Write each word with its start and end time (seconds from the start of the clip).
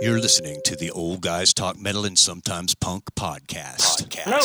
You're 0.00 0.20
listening 0.20 0.60
to 0.64 0.76
the 0.76 0.90
Old 0.92 1.22
Guys 1.22 1.52
Talk 1.52 1.76
Metal 1.76 2.04
and 2.04 2.16
Sometimes 2.16 2.74
Punk 2.74 3.04
podcast. 3.16 4.12
Hello. 4.14 4.38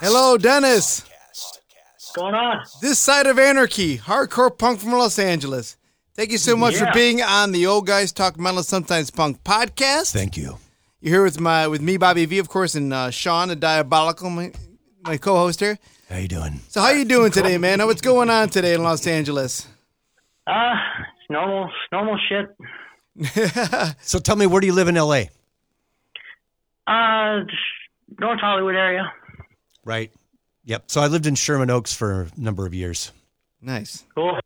Hello, 0.00 0.38
Dennis. 0.38 1.02
What's 1.02 2.12
going 2.14 2.34
on? 2.34 2.64
This 2.80 2.98
side 2.98 3.26
of 3.26 3.38
anarchy, 3.38 3.98
hardcore 3.98 4.56
punk 4.56 4.80
from 4.80 4.92
Los 4.92 5.18
Angeles. 5.18 5.76
Thank 6.14 6.30
you 6.32 6.38
so 6.38 6.56
much 6.56 6.76
for 6.76 6.88
being 6.94 7.20
on 7.20 7.52
the 7.52 7.66
Old 7.66 7.86
Guys 7.86 8.10
Talk 8.10 8.38
Metal 8.38 8.58
and 8.58 8.66
Sometimes 8.66 9.10
Punk 9.10 9.44
podcast. 9.44 10.12
Thank 10.12 10.36
you. 10.38 10.56
You're 11.02 11.14
here 11.16 11.22
with 11.24 11.40
my 11.40 11.68
with 11.68 11.82
me, 11.82 11.98
Bobby 11.98 12.24
V, 12.24 12.38
of 12.38 12.48
course, 12.48 12.74
and 12.74 12.92
uh, 12.94 13.10
Sean, 13.10 13.48
the 13.48 13.56
Diabolical, 13.56 14.30
my, 14.30 14.50
my 15.02 15.18
co-host 15.18 15.60
here. 15.60 15.78
How 16.08 16.16
you 16.16 16.28
doing? 16.28 16.60
So, 16.68 16.80
how 16.80 16.90
you 16.90 17.04
doing 17.04 17.32
today, 17.32 17.58
man? 17.58 17.84
What's 17.84 18.00
going 18.00 18.30
on 18.30 18.48
today 18.48 18.72
in 18.72 18.82
Los 18.82 19.06
Angeles? 19.06 19.66
Uh, 20.46 20.74
it's 21.20 21.28
normal, 21.28 21.70
normal 21.92 22.18
shit. 22.30 22.46
So 24.00 24.18
tell 24.18 24.36
me, 24.36 24.46
where 24.46 24.60
do 24.60 24.66
you 24.66 24.72
live 24.72 24.88
in 24.88 24.94
LA? 24.94 25.24
Uh, 26.86 27.44
North 28.20 28.40
Hollywood 28.40 28.74
area. 28.76 29.12
Right. 29.84 30.12
Yep. 30.64 30.84
So 30.90 31.00
I 31.00 31.06
lived 31.08 31.26
in 31.26 31.34
Sherman 31.34 31.70
Oaks 31.70 31.92
for 31.92 32.22
a 32.22 32.40
number 32.40 32.66
of 32.66 32.74
years. 32.74 33.12
Nice. 33.60 34.04
Cool, 34.14 34.38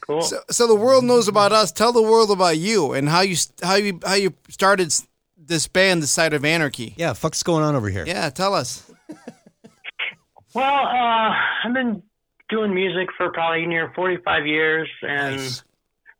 cool. 0.00 0.22
So, 0.22 0.40
so 0.50 0.66
the 0.66 0.74
world 0.74 1.04
knows 1.04 1.28
about 1.28 1.52
us. 1.52 1.72
Tell 1.72 1.92
the 1.92 2.02
world 2.02 2.30
about 2.30 2.58
you 2.58 2.92
and 2.92 3.08
how 3.08 3.20
you 3.20 3.36
how 3.62 3.74
you 3.74 3.98
how 4.04 4.14
you 4.14 4.32
started 4.48 4.92
this 5.36 5.66
band, 5.68 6.02
the 6.02 6.06
Side 6.06 6.32
of 6.32 6.44
Anarchy. 6.44 6.94
Yeah. 6.96 7.12
Fuck's 7.14 7.42
going 7.42 7.64
on 7.64 7.74
over 7.74 7.88
here? 7.90 8.04
Yeah, 8.06 8.30
tell 8.30 8.54
us. 8.54 8.90
well, 10.54 10.86
uh, 10.86 11.34
I've 11.64 11.74
been 11.74 12.02
doing 12.48 12.74
music 12.74 13.08
for 13.16 13.30
probably 13.32 13.66
near 13.66 13.92
45 13.94 14.46
years 14.46 14.88
and 15.02 15.36
Nice. 15.36 15.64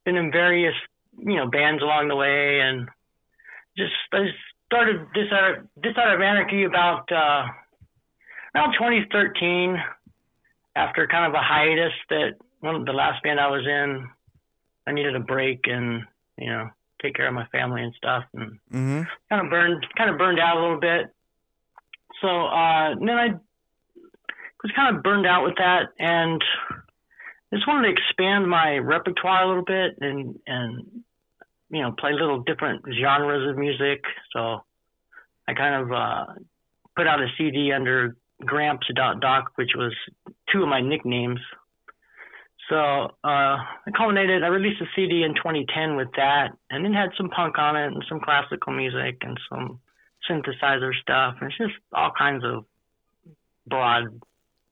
been 0.05 0.16
in 0.16 0.32
various, 0.32 0.74
you 1.25 1.37
know, 1.37 1.47
bands 1.49 1.83
along 1.83 2.09
the 2.09 2.17
way 2.17 2.61
and 2.61 2.89
just 3.77 3.93
I 4.13 4.27
started 4.67 5.07
this 5.15 5.30
out 5.33 5.51
of, 5.59 5.66
this 5.83 5.96
out 5.96 6.15
of 6.15 6.21
anarchy 6.21 6.65
about 6.65 7.10
uh, 7.13 7.46
around 8.55 8.73
2013 8.74 9.77
after 10.77 11.07
kind 11.07 11.27
of 11.27 11.35
a 11.35 11.43
hiatus 11.43 11.93
that 12.11 12.33
one 12.61 12.74
of 12.74 12.87
the 12.87 12.93
last 12.93 13.23
band 13.23 13.41
I 13.41 13.49
was 13.49 13.66
in 13.66 14.09
I 14.87 14.93
needed 14.93 15.15
a 15.16 15.21
break 15.21 15.61
and 15.65 16.02
you 16.38 16.46
know 16.51 16.69
take 17.01 17.15
care 17.15 17.29
of 17.29 17.35
my 17.35 17.46
family 17.46 17.83
and 17.83 17.95
stuff 17.95 18.24
and 18.35 18.59
Mm-hmm. 18.73 19.02
kind 19.29 19.45
of 19.45 19.51
burned 19.51 19.87
kind 19.96 20.11
of 20.11 20.18
burned 20.18 20.39
out 20.41 20.57
a 20.57 20.61
little 20.61 20.80
bit. 20.80 21.07
So 22.21 22.29
uh, 22.46 22.95
then 22.99 23.11
I 23.11 23.29
was 24.63 24.73
kind 24.77 24.96
of 24.96 25.02
burned 25.02 25.27
out 25.27 25.45
with 25.45 25.57
that, 25.57 25.89
and 25.99 26.41
just 27.52 27.66
wanted 27.66 27.89
to 27.89 27.93
expand 27.93 28.49
my 28.49 28.79
repertoire 28.79 29.43
a 29.43 29.49
little 29.49 29.65
bit 29.65 29.96
and 30.01 30.39
and 30.46 31.02
you 31.73 31.80
know 31.80 31.92
play 31.98 32.12
little 32.12 32.40
different 32.40 32.84
genres 33.01 33.48
of 33.48 33.56
music. 33.59 34.04
So 34.32 34.62
I 35.48 35.54
kind 35.54 35.82
of 35.82 35.92
uh, 35.92 36.26
put 36.95 37.09
out 37.09 37.20
a 37.20 37.26
CD 37.37 37.73
under 37.73 38.16
Gramps 38.45 38.87
Doc, 38.95 39.52
which 39.56 39.70
was 39.74 39.93
two 40.52 40.62
of 40.62 40.68
my 40.68 40.80
nicknames. 40.80 41.40
So 42.68 42.76
uh, 42.76 43.09
I 43.24 43.90
culminated. 43.96 44.45
I 44.45 44.48
released 44.48 44.80
a 44.80 44.87
CD 44.95 45.24
in 45.24 45.34
2010 45.34 45.96
with 45.96 46.09
that, 46.16 46.50
and 46.70 46.84
then 46.84 46.93
had 46.93 47.10
some 47.16 47.28
punk 47.30 47.59
on 47.59 47.76
it 47.76 47.87
and 47.87 48.04
some 48.09 48.20
classical 48.20 48.73
music 48.73 49.18
and 49.23 49.38
some 49.50 49.80
synthesizer 50.30 50.93
stuff. 51.00 51.37
And 51.40 51.50
it's 51.50 51.59
just 51.59 51.74
all 51.93 52.12
kinds 52.16 52.45
of 52.45 52.65
broad 53.66 54.20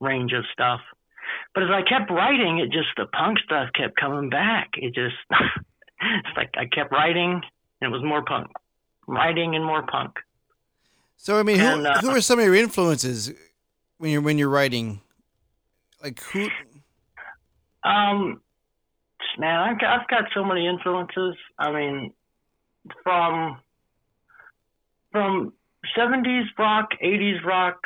range 0.00 0.32
of 0.32 0.44
stuff. 0.52 0.80
But 1.54 1.64
as 1.64 1.70
I 1.70 1.82
kept 1.82 2.10
writing, 2.10 2.58
it 2.58 2.70
just 2.70 2.88
the 2.96 3.06
punk 3.06 3.38
stuff 3.44 3.70
kept 3.74 3.96
coming 3.96 4.30
back. 4.30 4.70
It 4.74 4.94
just 4.94 5.16
it's 6.00 6.36
like 6.36 6.50
I 6.56 6.66
kept 6.66 6.92
writing, 6.92 7.40
and 7.80 7.92
it 7.92 7.94
was 7.94 8.02
more 8.04 8.24
punk, 8.24 8.48
writing 9.06 9.54
and 9.54 9.64
more 9.64 9.82
punk. 9.82 10.12
So 11.16 11.38
I 11.38 11.42
mean, 11.42 11.58
who, 11.58 11.66
And, 11.66 11.86
uh, 11.86 12.00
who 12.00 12.10
are 12.10 12.20
some 12.20 12.38
of 12.38 12.44
your 12.44 12.54
influences 12.54 13.32
when 13.98 14.10
you're 14.10 14.22
when 14.22 14.38
you're 14.38 14.48
writing? 14.48 15.00
Like 16.02 16.20
who? 16.20 16.48
Um, 17.84 18.40
man, 19.38 19.60
I've 19.60 19.80
got, 19.80 20.00
I've 20.00 20.08
got 20.08 20.24
so 20.34 20.44
many 20.44 20.66
influences. 20.66 21.36
I 21.58 21.72
mean, 21.72 22.12
from 23.02 23.60
from 25.12 25.52
seventies 25.96 26.46
rock, 26.58 26.88
eighties 27.00 27.38
rock, 27.44 27.80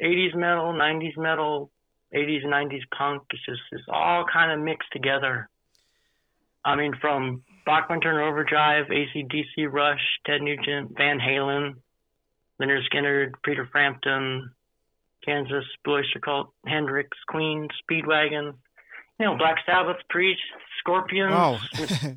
eighties 0.00 0.32
metal, 0.34 0.72
nineties 0.72 1.14
metal, 1.16 1.70
eighties, 2.12 2.42
nineties 2.44 2.82
punk. 2.96 3.22
It's 3.30 3.44
just 3.46 3.60
it's 3.72 3.84
all 3.88 4.24
kind 4.30 4.52
of 4.52 4.64
mixed 4.64 4.88
together. 4.92 5.48
I 6.66 6.74
mean, 6.76 6.92
from 7.00 7.42
Bachman 7.64 8.00
Turner 8.00 8.22
Overdrive, 8.24 8.86
ACDC, 8.86 9.70
Rush, 9.72 10.00
Ted 10.26 10.42
Nugent, 10.42 10.96
Van 10.96 11.18
Halen, 11.20 11.76
Lynyrd 12.60 12.82
Skynyrd, 12.92 13.32
Peter 13.44 13.68
Frampton, 13.70 14.50
Kansas, 15.24 15.64
Blue 15.84 15.94
Oyster 15.98 16.18
Cult, 16.20 16.50
Hendrix, 16.66 17.16
Queen, 17.28 17.68
Speedwagon, 17.82 18.54
you 19.18 19.26
know, 19.26 19.36
Black 19.36 19.56
Sabbath, 19.64 19.96
Priest, 20.10 20.40
Scorpions, 20.80 21.32
Wow. 21.32 21.58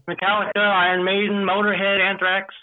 Metallica, 0.09 0.57
Iron 0.57 1.03
Maiden, 1.05 1.45
Motorhead, 1.45 1.99
Anthrax, 2.01 2.53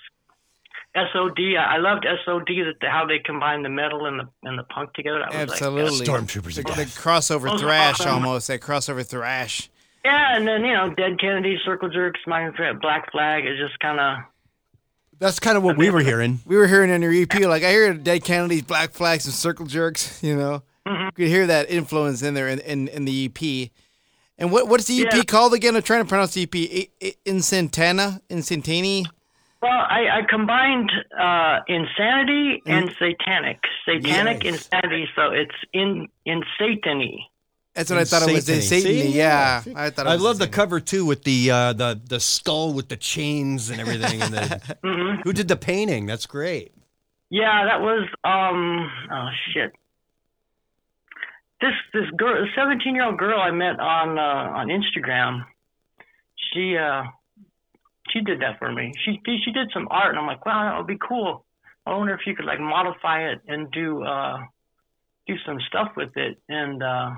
SOD. 0.94 1.38
I 1.58 1.74
I 1.74 1.76
loved 1.78 2.06
SOD 2.24 2.48
that 2.80 2.88
how 2.90 3.06
they 3.06 3.18
combined 3.18 3.64
the 3.64 3.68
metal 3.70 4.06
and 4.06 4.20
the 4.20 4.28
and 4.48 4.58
the 4.58 4.62
punk 4.64 4.92
together. 4.94 5.20
That 5.20 5.28
was 5.28 5.36
like, 5.60 5.62
Absolutely. 5.62 6.06
Stormtroopers 6.06 6.54
The, 6.62 6.70
of 6.70 6.76
the 6.76 6.84
crossover 6.84 7.58
thrash, 7.58 8.00
awesome. 8.00 8.12
almost 8.14 8.48
that 8.48 8.60
crossover 8.60 9.04
thrash. 9.06 9.68
Yeah, 10.06 10.36
and 10.36 10.46
then 10.46 10.64
you 10.64 10.72
know, 10.74 10.90
Dead 10.94 11.18
Kennedy, 11.20 11.58
Circle 11.64 11.88
Jerks, 11.90 12.20
My 12.26 12.50
Black 12.80 13.10
Flag 13.12 13.44
is 13.46 13.58
just 13.58 13.78
kind 13.80 13.98
of 14.00 14.18
That's 15.18 15.38
kind 15.40 15.56
of 15.56 15.62
what 15.62 15.76
we 15.76 15.90
were 15.90 16.00
hearing. 16.00 16.40
We 16.46 16.56
were 16.56 16.66
hearing 16.66 16.90
on 16.90 17.02
your 17.02 17.12
EP, 17.12 17.34
like 17.40 17.62
I 17.64 17.70
hear 17.70 17.92
Dead 17.94 18.22
Kennedys, 18.24 18.62
Black 18.62 18.92
Flags, 18.92 19.24
and 19.26 19.34
Circle 19.34 19.66
Jerks. 19.66 20.22
You 20.22 20.36
know, 20.36 20.62
Mm-hmm. 20.86 21.04
you 21.06 21.12
could 21.12 21.28
hear 21.28 21.46
that 21.48 21.68
influence 21.68 22.22
in 22.22 22.34
there 22.34 22.46
in, 22.48 22.60
in, 22.60 22.86
in 22.88 23.04
the 23.06 23.24
EP. 23.26 23.70
And 24.38 24.52
what 24.52 24.68
what's 24.68 24.84
the 24.84 25.00
EP 25.04 25.12
Yeah. 25.14 25.22
called 25.24 25.52
again? 25.54 25.74
I'm 25.74 25.82
trying 25.82 26.02
to 26.04 26.08
pronounce 26.08 26.34
the 26.34 26.42
EP. 26.42 26.54
I- 26.54 26.88
I- 27.02 27.14
Well, 29.62 29.72
I, 29.72 30.18
I 30.18 30.22
combined 30.28 30.92
uh, 31.18 31.60
insanity 31.66 32.62
and 32.66 32.90
satanic. 32.98 33.58
Satanic 33.84 34.44
Yes. 34.44 34.54
insanity, 34.68 35.08
so 35.16 35.30
it's 35.32 35.54
in 35.72 36.06
in 36.24 36.42
satany. 36.60 37.24
That's 37.76 37.90
what 37.90 37.98
I 37.98 38.04
thought 38.04 38.26
it 38.26 38.32
was. 38.32 38.48
In 38.48 38.60
Satany. 38.60 38.62
Satan. 38.62 39.12
See? 39.12 39.18
Yeah, 39.18 39.62
I 39.74 39.90
thought. 39.90 40.06
It 40.06 40.08
I 40.08 40.14
was 40.14 40.22
love 40.22 40.38
the 40.38 40.48
cover 40.48 40.80
too, 40.80 41.04
with 41.04 41.24
the 41.24 41.50
uh, 41.50 41.72
the 41.74 42.00
the 42.02 42.18
skull 42.20 42.72
with 42.72 42.88
the 42.88 42.96
chains 42.96 43.68
and 43.68 43.78
everything. 43.80 44.22
And 44.22 44.32
the, 44.32 44.78
hmm 44.82 45.20
who 45.22 45.34
did 45.34 45.48
the 45.48 45.56
painting? 45.56 46.06
That's 46.06 46.24
great. 46.24 46.72
Yeah, 47.28 47.66
that 47.66 47.82
was 47.82 48.08
um 48.24 48.90
oh 49.12 49.28
shit. 49.52 49.72
This 51.60 51.72
this 51.92 52.10
girl, 52.16 52.46
seventeen 52.56 52.94
year 52.94 53.04
old 53.04 53.18
girl 53.18 53.38
I 53.38 53.50
met 53.50 53.78
on 53.78 54.18
uh, 54.18 54.56
on 54.56 54.68
Instagram. 54.68 55.44
She 56.52 56.78
uh 56.78 57.04
she 58.10 58.20
did 58.20 58.40
that 58.40 58.58
for 58.58 58.72
me. 58.72 58.94
She 59.04 59.20
she 59.44 59.52
did 59.52 59.68
some 59.74 59.86
art, 59.90 60.10
and 60.10 60.18
I'm 60.18 60.26
like, 60.26 60.46
wow, 60.46 60.70
that 60.70 60.78
would 60.78 60.86
be 60.86 60.98
cool. 61.06 61.44
I 61.84 61.94
wonder 61.94 62.14
if 62.14 62.20
you 62.26 62.34
could 62.34 62.46
like 62.46 62.58
modify 62.58 63.28
it 63.28 63.40
and 63.46 63.70
do 63.70 64.02
uh 64.02 64.38
do 65.26 65.34
some 65.44 65.58
stuff 65.68 65.92
with 65.94 66.16
it, 66.16 66.38
and 66.48 66.82
uh 66.82 67.10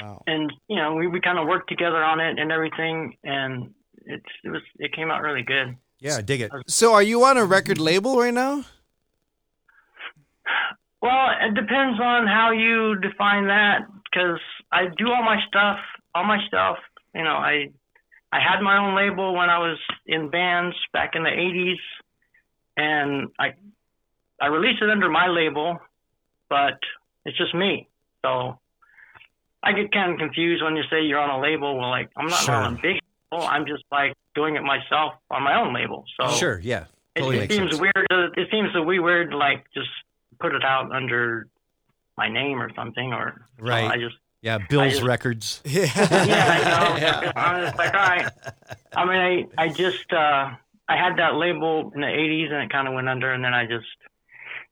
Wow. 0.00 0.22
and 0.26 0.50
you 0.68 0.76
know 0.76 0.94
we, 0.94 1.06
we 1.06 1.20
kind 1.20 1.38
of 1.38 1.46
worked 1.46 1.68
together 1.68 2.02
on 2.02 2.18
it 2.20 2.38
and 2.38 2.50
everything, 2.50 3.16
and 3.24 3.74
it's 4.06 4.24
it 4.44 4.48
was 4.48 4.62
it 4.78 4.92
came 4.94 5.10
out 5.10 5.22
really 5.22 5.42
good. 5.42 5.76
Yeah, 5.98 6.16
I 6.16 6.22
dig 6.22 6.40
it. 6.40 6.50
So, 6.66 6.94
are 6.94 7.02
you 7.02 7.24
on 7.24 7.36
a 7.36 7.44
record 7.44 7.78
label 7.78 8.18
right 8.18 8.34
now? 8.34 8.64
Well, 11.00 11.28
it 11.40 11.54
depends 11.54 12.00
on 12.00 12.26
how 12.26 12.52
you 12.52 12.96
define 12.96 13.46
that, 13.48 13.80
because 14.04 14.40
I 14.70 14.86
do 14.96 15.08
all 15.08 15.22
my 15.22 15.38
stuff, 15.48 15.78
all 16.14 16.24
my 16.24 16.38
stuff. 16.46 16.78
You 17.14 17.22
know, 17.24 17.36
I 17.36 17.70
I 18.32 18.38
had 18.40 18.62
my 18.62 18.78
own 18.78 18.96
label 18.96 19.34
when 19.34 19.50
I 19.50 19.58
was 19.58 19.78
in 20.06 20.30
bands 20.30 20.76
back 20.92 21.12
in 21.14 21.22
the 21.22 21.30
'80s, 21.30 21.76
and 22.76 23.28
I 23.38 23.54
I 24.40 24.46
released 24.46 24.82
it 24.82 24.90
under 24.90 25.08
my 25.08 25.28
label, 25.28 25.78
but 26.48 26.78
it's 27.24 27.36
just 27.36 27.54
me. 27.54 27.88
So 28.24 28.58
I 29.62 29.72
get 29.72 29.92
kind 29.92 30.12
of 30.12 30.18
confused 30.18 30.62
when 30.62 30.76
you 30.76 30.82
say 30.90 31.02
you're 31.02 31.20
on 31.20 31.30
a 31.30 31.40
label. 31.40 31.78
Well, 31.78 31.88
like 31.90 32.10
I'm 32.16 32.26
not 32.26 32.40
Sure. 32.40 32.54
on 32.54 32.74
a 32.74 32.76
big 32.82 33.00
label. 33.30 33.46
I'm 33.46 33.66
just 33.66 33.84
like 33.92 34.14
doing 34.34 34.56
it 34.56 34.62
myself 34.62 35.14
on 35.30 35.42
my 35.42 35.54
own 35.60 35.72
label. 35.74 36.04
So 36.20 36.28
Sure. 36.32 36.58
Yeah. 36.62 36.84
it, 37.14 37.20
Totally 37.20 37.36
it 37.36 37.40
makes 37.40 37.54
seems 37.54 37.70
sense. 37.72 37.80
weird. 37.80 38.06
To, 38.10 38.30
it 38.36 38.48
seems 38.50 38.72
to 38.72 38.84
be 38.84 38.98
weird, 38.98 39.32
like 39.34 39.64
just 39.74 39.90
put 40.40 40.54
it 40.54 40.64
out 40.64 40.90
under 40.92 41.46
my 42.18 42.28
name 42.28 42.60
or 42.60 42.70
something, 42.74 43.12
or 43.12 43.46
so 43.58 43.64
Right. 43.64 43.90
I 43.90 43.96
just 43.98 44.16
Yeah. 44.42 44.58
Bill's 44.68 44.92
just- 44.94 45.02
Records. 45.02 45.62
Yeah. 45.64 45.82
yeah, 46.26 46.46
I 46.48 47.24
know. 47.24 47.32
I'm 47.36 47.62
just 47.64 47.78
like, 47.78 47.94
all 47.94 48.00
right. 48.00 48.32
I 48.96 49.04
mean, 49.04 49.48
I 49.58 49.62
I 49.64 49.68
just 49.68 50.12
uh, 50.12 50.50
I 50.88 50.96
had 50.96 51.16
that 51.18 51.36
label 51.36 51.92
in 51.94 52.00
the 52.00 52.06
'80s, 52.08 52.52
and 52.52 52.62
it 52.64 52.70
kind 52.70 52.88
of 52.88 52.94
went 52.94 53.08
under, 53.08 53.32
and 53.32 53.42
then 53.44 53.54
I 53.54 53.64
just 53.66 53.86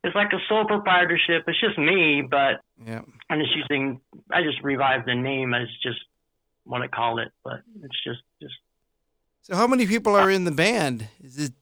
it's 0.02 0.14
like 0.14 0.32
a 0.32 0.38
sole 0.48 0.64
proprietorship. 0.64 1.44
It's 1.46 1.60
just 1.60 1.78
me, 1.78 2.22
but 2.28 2.60
yeah. 2.84 3.02
I'm 3.28 3.38
just 3.40 3.54
using. 3.54 4.00
I 4.30 4.42
just 4.42 4.62
revived 4.62 5.06
the 5.06 5.14
name 5.14 5.54
as 5.54 5.68
just 5.82 6.00
what 6.64 6.82
I 6.82 6.88
call 6.88 7.18
it, 7.18 7.32
but 7.44 7.60
it's 7.82 8.04
just 8.04 8.20
just 8.40 8.54
So 9.42 9.56
how 9.56 9.66
many 9.66 9.86
people 9.86 10.14
are 10.16 10.30
in 10.30 10.44
the 10.44 10.50
band? 10.50 11.08
Is 11.22 11.38
it? 11.38 11.52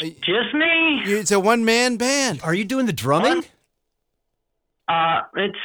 Just 0.00 0.54
me. 0.54 1.02
It's 1.04 1.30
a 1.30 1.38
one 1.38 1.64
man 1.64 1.96
band. 1.96 2.40
Are 2.42 2.54
you 2.54 2.64
doing 2.64 2.86
the 2.86 2.92
drumming? 2.92 3.44
Uh, 4.88 5.20
it's 5.36 5.58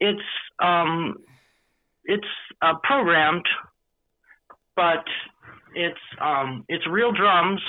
it's 0.00 0.22
um, 0.62 1.18
it's 2.04 2.26
uh, 2.62 2.74
programmed, 2.82 3.46
but 4.76 5.04
it's 5.74 5.98
um, 6.20 6.64
it's 6.68 6.86
real 6.86 7.12
drums. 7.12 7.60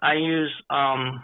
I 0.00 0.14
use 0.14 0.50
um, 0.70 1.22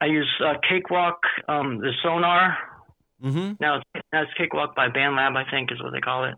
I 0.00 0.06
use 0.06 0.30
uh, 0.44 0.54
Cakewalk, 0.68 1.20
um, 1.48 1.78
the 1.78 1.92
Sonar. 2.02 2.58
Mm-hmm. 3.22 3.52
Now 3.60 3.76
it's, 3.76 4.04
now 4.12 4.22
it's 4.22 4.32
Cakewalk 4.36 4.74
by 4.74 4.88
BandLab, 4.88 5.36
I 5.36 5.50
think 5.50 5.72
is 5.72 5.82
what 5.82 5.92
they 5.92 6.00
call 6.00 6.24
it. 6.24 6.34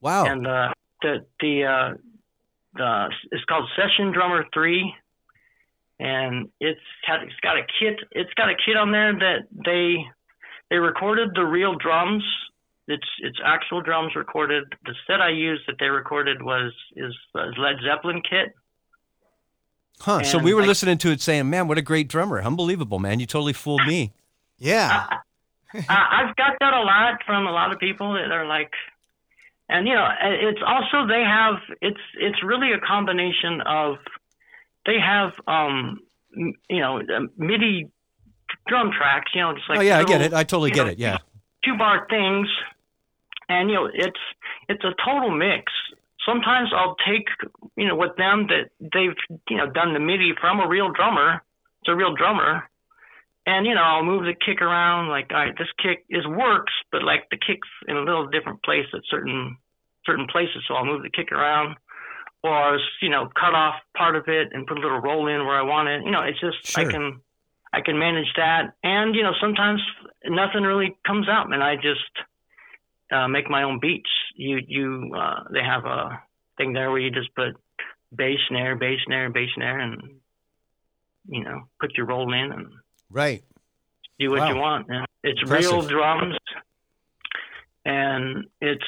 Wow. 0.00 0.26
And 0.26 0.46
uh, 0.46 0.72
the 1.02 1.26
the 1.40 1.64
uh, 1.64 1.94
the 2.74 3.08
it's 3.32 3.44
called 3.44 3.68
Session 3.76 4.12
Drummer 4.12 4.44
Three, 4.52 4.94
and 5.98 6.48
it's 6.60 6.80
had 7.04 7.22
it's 7.22 7.40
got 7.42 7.56
a 7.56 7.62
kit. 7.80 8.00
It's 8.12 8.32
got 8.34 8.50
a 8.50 8.54
kit 8.54 8.76
on 8.76 8.92
there 8.92 9.14
that 9.14 9.48
they 9.64 10.04
they 10.70 10.76
recorded 10.76 11.30
the 11.34 11.44
real 11.44 11.74
drums. 11.74 12.24
It's 12.88 13.08
it's 13.20 13.38
actual 13.44 13.80
drums 13.80 14.14
recorded. 14.14 14.64
The 14.84 14.94
set 15.06 15.20
I 15.20 15.30
used 15.30 15.62
that 15.66 15.76
they 15.80 15.88
recorded 15.88 16.42
was 16.42 16.72
is 16.94 17.14
uh, 17.34 17.46
Led 17.58 17.76
Zeppelin 17.84 18.22
kit. 18.28 18.54
Huh. 20.00 20.22
So 20.24 20.38
we 20.38 20.52
were 20.54 20.60
like- 20.60 20.68
listening 20.68 20.98
to 20.98 21.10
it 21.10 21.20
saying, 21.20 21.48
man, 21.48 21.68
what 21.68 21.78
a 21.78 21.82
great 21.82 22.08
drummer. 22.08 22.40
Unbelievable, 22.40 22.98
man. 22.98 23.20
You 23.20 23.26
totally 23.26 23.52
fooled 23.52 23.86
me. 23.86 24.12
Yeah. 24.58 25.06
I, 25.88 26.24
I've 26.28 26.36
got 26.36 26.54
that 26.60 26.72
a 26.72 26.82
lot 26.82 27.20
from 27.26 27.46
a 27.46 27.50
lot 27.52 27.72
of 27.72 27.78
people 27.78 28.14
that 28.14 28.30
are 28.30 28.46
like, 28.46 28.70
and 29.68 29.86
you 29.86 29.94
know, 29.94 30.08
it's 30.22 30.60
also 30.64 31.06
they 31.06 31.22
have 31.22 31.56
it's 31.82 32.00
it's 32.18 32.42
really 32.42 32.72
a 32.72 32.78
combination 32.78 33.60
of 33.62 33.96
they 34.86 34.98
have 35.00 35.32
um 35.48 36.00
you 36.34 36.80
know 36.80 37.00
uh, 37.00 37.26
MIDI 37.36 37.90
drum 38.68 38.92
tracks, 38.96 39.32
you 39.34 39.40
know, 39.40 39.54
just 39.54 39.68
like 39.68 39.78
oh, 39.78 39.82
yeah, 39.82 39.98
I 39.98 40.04
get 40.04 40.20
it. 40.20 40.32
I 40.32 40.44
totally 40.44 40.70
get 40.70 40.84
know, 40.86 40.92
it. 40.92 40.98
Yeah. 40.98 41.18
two 41.64 41.76
bar 41.76 42.06
things, 42.08 42.48
and 43.48 43.68
you 43.68 43.74
know, 43.74 43.90
it's 43.92 44.20
it's 44.68 44.84
a 44.84 44.94
total 45.04 45.30
mix. 45.30 45.72
Sometimes 46.24 46.70
I'll 46.74 46.96
take 47.06 47.26
you 47.76 47.86
know 47.86 47.96
with 47.96 48.16
them 48.16 48.48
that 48.48 48.70
they've 48.80 49.16
you 49.48 49.56
know 49.56 49.70
done 49.70 49.92
the 49.92 50.00
MIDI 50.00 50.32
from 50.40 50.60
a 50.60 50.68
real 50.68 50.92
drummer. 50.92 51.42
It's 51.82 51.88
a 51.88 51.94
real 51.94 52.14
drummer, 52.14 52.68
and 53.46 53.66
you 53.66 53.74
know 53.74 53.82
I'll 53.82 54.04
move 54.04 54.24
the 54.24 54.34
kick 54.34 54.60
around. 54.60 55.08
Like, 55.08 55.30
all 55.30 55.36
right, 55.36 55.56
this 55.56 55.68
kick 55.82 56.04
is 56.10 56.26
works, 56.26 56.72
but 56.90 57.02
like 57.02 57.28
the 57.30 57.36
kick's 57.36 57.68
in 57.86 57.96
a 57.96 58.02
little 58.02 58.26
different 58.26 58.62
place 58.62 58.86
at 58.94 59.00
certain 59.10 59.56
certain 60.04 60.26
places, 60.30 60.64
so 60.66 60.74
I'll 60.74 60.84
move 60.84 61.02
the 61.02 61.10
kick 61.10 61.32
around. 61.32 61.76
Or 62.42 62.78
you 63.02 63.10
know, 63.10 63.28
cut 63.34 63.54
off 63.54 63.74
part 63.96 64.16
of 64.16 64.24
it 64.28 64.48
and 64.52 64.66
put 64.66 64.78
a 64.78 64.80
little 64.80 65.00
roll 65.00 65.26
in 65.26 65.44
where 65.46 65.58
I 65.58 65.62
want 65.62 65.88
it. 65.88 66.04
You 66.04 66.12
know, 66.12 66.22
it's 66.22 66.40
just 66.40 66.78
I 66.78 66.84
can 66.84 67.20
I 67.72 67.80
can 67.80 67.98
manage 67.98 68.32
that. 68.36 68.72
And 68.82 69.14
you 69.14 69.22
know, 69.22 69.32
sometimes 69.40 69.80
nothing 70.24 70.62
really 70.62 70.96
comes 71.06 71.28
out, 71.28 71.52
and 71.52 71.62
I 71.62 71.76
just 71.76 72.12
uh, 73.10 73.28
make 73.28 73.50
my 73.50 73.64
own 73.64 73.80
beats. 73.80 74.10
You 74.34 74.60
you 74.66 75.12
uh, 75.16 75.44
they 75.52 75.62
have 75.62 75.84
a 75.84 76.22
thing 76.56 76.72
there 76.72 76.90
where 76.90 77.00
you 77.00 77.10
just 77.10 77.34
put 77.34 77.56
bass 78.14 78.38
snare, 78.48 78.76
bass 78.76 78.98
snare, 79.06 79.30
bass 79.30 79.48
snare, 79.54 79.78
and 79.80 80.00
you 81.28 81.42
know, 81.42 81.62
put 81.80 81.96
your 81.96 82.06
roll 82.06 82.32
in 82.32 82.52
and 82.52 82.66
Right. 83.10 83.42
do 84.18 84.30
what 84.30 84.40
Wow. 84.40 84.48
you 84.48 84.56
want. 84.56 84.86
And 84.88 85.06
it's 85.24 85.42
real 85.50 85.82
drums, 85.82 86.36
and 87.84 88.46
it's 88.60 88.84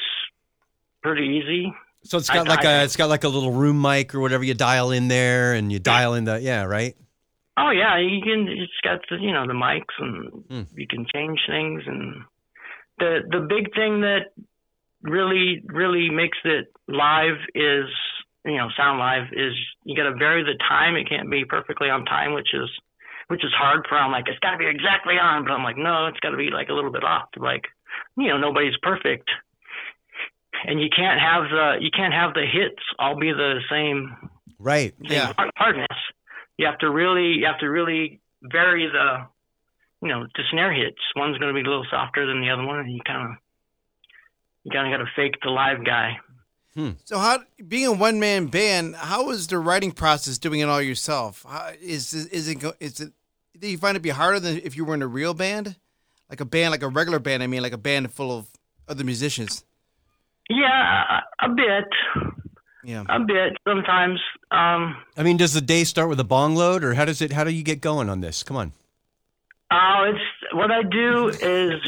pretty 1.01 1.27
easy. 1.27 1.73
So 2.03 2.17
it's 2.17 2.29
got 2.29 2.47
like 2.47 2.63
I- 2.65 2.81
a 2.81 2.83
it's 2.85 2.95
got 2.95 3.09
like 3.09 3.23
a 3.23 3.29
little 3.29 3.51
room 3.51 3.81
mic 3.81 4.15
or 4.15 4.19
whatever 4.21 4.43
you 4.43 4.53
dial 4.53 4.91
in 4.91 5.07
there 5.09 5.53
and 5.53 5.71
you 5.71 5.79
dial 5.79 6.13
in 6.13 6.23
the 6.23 6.39
yeah, 6.39 6.63
right? 6.63 6.95
Oh 7.57 7.71
yeah, 7.71 7.97
you 7.99 8.21
can. 8.21 8.47
It's 8.47 8.71
got 8.83 8.99
the 9.09 9.17
you 9.17 9.33
know 9.33 9.45
the 9.45 9.53
mics 9.53 9.83
and 9.99 10.43
Hmm. 10.49 10.61
you 10.79 10.87
can 10.87 11.05
change 11.13 11.39
things 11.47 11.83
and 11.85 12.23
the 12.99 13.19
the 13.29 13.41
big 13.41 13.73
thing 13.75 14.01
that 14.01 14.27
really 15.01 15.61
really 15.65 16.09
makes 16.09 16.37
it 16.45 16.67
live 16.87 17.37
is 17.53 17.89
you 18.45 18.57
know 18.57 18.69
sound 18.77 18.99
live 18.99 19.27
is 19.33 19.53
you 19.83 19.95
got 19.95 20.09
to 20.09 20.15
vary 20.15 20.43
the 20.43 20.57
time. 20.67 20.95
It 20.95 21.09
can't 21.09 21.29
be 21.29 21.45
perfectly 21.45 21.89
on 21.89 22.05
time, 22.05 22.33
which 22.33 22.53
is 22.53 22.69
which 23.27 23.43
is 23.43 23.51
hard 23.57 23.85
for. 23.87 23.97
I'm 23.97 24.11
like 24.11 24.27
it's 24.27 24.39
got 24.39 24.51
to 24.51 24.57
be 24.57 24.67
exactly 24.67 25.15
on, 25.15 25.43
but 25.43 25.51
I'm 25.51 25.63
like 25.63 25.77
no, 25.77 26.07
it's 26.07 26.19
got 26.19 26.31
to 26.31 26.37
be 26.37 26.49
like 26.51 26.69
a 26.69 26.73
little 26.73 26.91
bit 26.91 27.03
off. 27.03 27.29
Like 27.37 27.65
you 28.17 28.27
know 28.29 28.37
nobody's 28.37 28.77
perfect. 28.81 29.29
And 30.65 30.81
you 30.81 30.89
can't 30.93 31.19
have 31.21 31.43
the 31.49 31.77
you 31.79 31.89
can't 31.91 32.13
have 32.13 32.33
the 32.33 32.45
hits 32.45 32.81
all 32.97 33.15
be 33.17 33.31
the 33.31 33.59
same 33.69 34.15
Right. 34.59 34.93
same 35.07 35.11
Yeah. 35.11 35.33
hard- 35.37 35.51
hardness. 35.55 35.97
You 36.57 36.65
have 36.65 36.79
to 36.79 36.89
really, 36.89 37.31
you 37.39 37.45
have 37.45 37.59
to 37.59 37.69
really 37.69 38.19
vary 38.41 38.85
the, 38.87 39.25
you 40.01 40.09
know, 40.09 40.25
the 40.35 40.43
snare 40.51 40.73
hits. 40.73 40.99
One's 41.15 41.37
going 41.37 41.47
to 41.47 41.57
be 41.57 41.65
a 41.65 41.69
little 41.69 41.85
softer 41.89 42.25
than 42.25 42.41
the 42.41 42.49
other 42.49 42.65
one, 42.65 42.79
and 42.79 42.91
you 42.91 42.99
kind 43.07 43.29
of, 43.31 43.37
you 44.65 44.71
kind 44.71 44.91
of 44.93 44.99
got 44.99 45.05
to 45.05 45.09
fake 45.15 45.35
the 45.41 45.49
live 45.49 45.85
guy. 45.85 46.19
So 47.03 47.17
how 47.17 47.39
being 47.67 47.87
a 47.87 47.91
one 47.91 48.19
man 48.21 48.45
band, 48.47 48.95
how 48.95 49.31
is 49.31 49.47
the 49.47 49.59
writing 49.59 49.91
process 49.91 50.37
doing 50.37 50.61
it 50.61 50.69
all 50.69 50.81
yourself? 50.81 51.45
How, 51.47 51.71
is 51.81 52.13
is 52.13 52.47
it 52.47 52.55
go- 52.55 52.73
is 52.79 53.01
it 53.01 53.11
do 53.59 53.67
you 53.67 53.77
find 53.77 53.97
it 53.97 54.01
be 54.01 54.09
harder 54.09 54.39
than 54.39 54.57
if 54.63 54.77
you 54.77 54.85
were 54.85 54.93
in 54.93 55.01
a 55.01 55.07
real 55.07 55.33
band? 55.33 55.75
Like 56.29 56.39
a 56.39 56.45
band 56.45 56.71
like 56.71 56.81
a 56.83 56.87
regular 56.87 57.19
band, 57.19 57.43
I 57.43 57.47
mean 57.47 57.61
like 57.63 57.73
a 57.73 57.77
band 57.77 58.13
full 58.13 58.31
of 58.31 58.47
other 58.87 59.03
musicians. 59.03 59.65
Yeah, 60.49 61.19
a, 61.41 61.45
a 61.45 61.49
bit, 61.49 61.85
Yeah. 62.83 63.03
a 63.09 63.19
bit 63.19 63.57
sometimes. 63.67 64.19
Um, 64.51 64.95
I 65.17 65.23
mean, 65.23 65.35
does 65.37 65.53
the 65.53 65.61
day 65.61 65.83
start 65.83 66.07
with 66.07 66.19
a 66.19 66.23
bong 66.23 66.55
load 66.55 66.83
or 66.85 66.93
how 66.93 67.03
does 67.05 67.21
it 67.21 67.33
how 67.33 67.43
do 67.43 67.51
you 67.51 67.63
get 67.63 67.81
going 67.81 68.09
on 68.09 68.21
this? 68.21 68.41
Come 68.41 68.55
on. 68.57 68.71
oh, 69.71 70.05
it's 70.13 70.53
what 70.55 70.71
I 70.71 70.83
do 70.83 71.27
is 71.27 71.81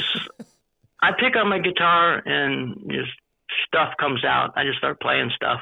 I 1.02 1.12
pick 1.18 1.36
up 1.38 1.48
my 1.48 1.60
guitar 1.60 2.18
and 2.26 2.76
just 2.92 3.10
stuff 3.68 3.94
comes 4.00 4.24
out. 4.24 4.54
I 4.56 4.64
just 4.64 4.78
start 4.78 5.02
playing 5.02 5.32
stuff, 5.36 5.62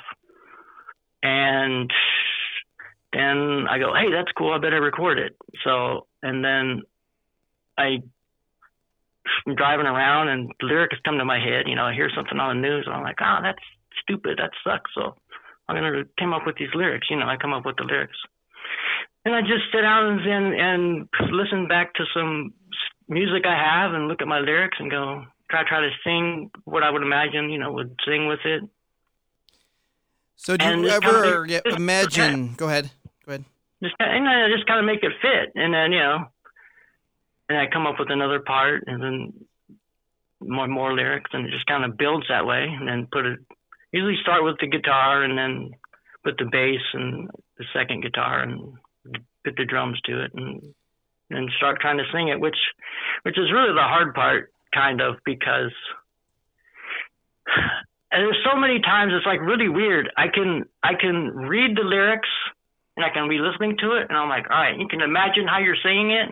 and 1.24 1.91
then 3.13 3.68
I 3.69 3.80
go, 3.80 3.94
"Hey, 3.94 4.12
that's 4.12 4.31
cool. 4.38 4.53
I 4.53 4.57
better 4.59 4.81
record 4.81 5.19
it." 5.19 5.36
So, 5.63 6.07
and 6.21 6.44
then 6.44 6.83
I 7.77 8.01
I'm 9.45 9.56
driving 9.56 9.86
around 9.86 10.30
and 10.30 10.51
lyrics 10.62 10.97
come 11.06 11.18
to 11.18 11.25
my 11.25 11.39
head. 11.39 11.68
You 11.68 11.75
know, 11.75 11.86
I 11.86 11.94
hear 11.94 12.09
something 12.15 12.39
on 12.39 12.56
the 12.62 12.68
news 12.68 12.86
and 12.86 12.95
I'm 12.95 13.03
like, 13.03 13.21
"Oh, 13.21 13.39
that's 13.41 13.63
stupid. 14.01 14.39
That 14.39 14.51
sucks." 14.63 14.92
So 14.94 15.15
I'm 15.68 15.75
gonna 15.75 16.03
come 16.18 16.33
up 16.33 16.45
with 16.45 16.57
these 16.57 16.74
lyrics. 16.74 17.09
You 17.09 17.18
know, 17.18 17.28
I 17.28 17.37
come 17.37 17.54
up 17.54 17.66
with 17.66 17.78
the 17.78 17.83
lyrics, 17.83 18.18
and 19.25 19.35
I 19.35 19.42
just 19.42 19.71
sit 19.71 19.81
down 19.81 20.19
and 20.19 20.54
and 20.54 21.09
listen 21.31 21.68
back 21.68 21.94
to 21.95 22.06
some 22.14 22.54
music 23.07 23.45
I 23.45 23.56
have 23.56 23.94
and 23.94 24.07
look 24.07 24.21
at 24.21 24.28
my 24.28 24.40
lyrics 24.40 24.78
and 24.80 24.92
go 24.92 25.25
try 25.49 25.63
try 25.68 25.81
to 25.81 25.89
sing 26.03 26.51
what 26.65 26.83
I 26.83 26.89
would 26.89 27.01
imagine. 27.01 27.49
You 27.49 27.59
know, 27.59 27.71
would 27.73 27.95
sing 28.06 28.27
with 28.27 28.39
it. 28.45 28.63
So 30.35 30.56
do 30.57 30.65
And 30.65 30.83
you 30.83 30.89
ever 30.89 31.45
yeah, 31.47 31.57
it's- 31.57 31.75
imagine 31.75 32.53
go 32.56 32.68
ahead. 32.68 32.91
Go 33.25 33.31
ahead. 33.33 33.45
just 33.83 33.95
and 33.99 34.27
I 34.27 34.49
just 34.56 34.65
kind 34.68 34.79
of 34.79 34.85
make 34.85 35.03
it 35.03 35.11
fit, 35.21 35.51
and 35.56 35.73
then 35.73 35.91
you 35.91 35.99
know, 35.99 36.25
and 37.49 37.57
I 37.57 37.68
come 37.68 37.85
up 37.87 37.99
with 37.99 38.09
another 38.11 38.39
part, 38.39 38.83
and 38.87 39.01
then 39.03 39.33
more 40.41 40.68
more 40.68 40.94
lyrics, 40.94 41.31
and 41.33 41.45
it 41.45 41.51
just 41.51 41.65
kind 41.65 41.83
of 41.83 41.97
builds 41.97 42.27
that 42.29 42.45
way, 42.45 42.63
and 42.68 42.87
then 42.87 43.07
put 43.11 43.25
it. 43.25 43.39
Usually 43.91 44.18
start 44.21 44.44
with 44.44 44.57
the 44.59 44.68
guitar, 44.68 45.23
and 45.23 45.37
then 45.37 45.71
put 46.23 46.37
the 46.37 46.45
bass 46.45 46.81
and 46.94 47.29
the 47.57 47.65
second 47.73 48.01
guitar, 48.03 48.41
and 48.41 48.77
put 49.44 49.56
the 49.57 49.65
drums 49.65 49.99
to 50.06 50.23
it, 50.23 50.31
and 50.33 50.73
and 51.31 51.51
start 51.57 51.79
trying 51.81 51.97
to 51.97 52.06
sing 52.13 52.29
it, 52.29 52.39
which 52.39 52.57
which 53.23 53.37
is 53.37 53.51
really 53.51 53.73
the 53.73 53.81
hard 53.83 54.13
part, 54.15 54.53
kind 54.73 55.02
of, 55.02 55.16
because. 55.26 55.71
And 58.11 58.26
there's 58.26 58.44
so 58.44 58.59
many 58.59 58.80
times 58.80 59.14
it's 59.16 59.26
like 59.26 59.40
really 59.40 59.69
weird. 59.69 60.09
I 60.18 60.28
can 60.33 60.66
I 60.81 60.94
can 60.99 61.30
read 61.30 61.78
the 61.78 61.83
lyrics 61.83 62.30
and 62.97 63.06
I 63.06 63.09
can 63.14 63.30
be 63.30 63.38
listening 63.38 63.78
to 63.80 63.94
it, 63.94 64.07
and 64.09 64.18
I'm 64.18 64.30
like, 64.30 64.49
all 64.49 64.57
right, 64.57 64.78
you 64.78 64.88
can 64.88 65.02
imagine 65.02 65.47
how 65.47 65.59
you're 65.59 65.78
saying 65.83 66.11
it, 66.11 66.30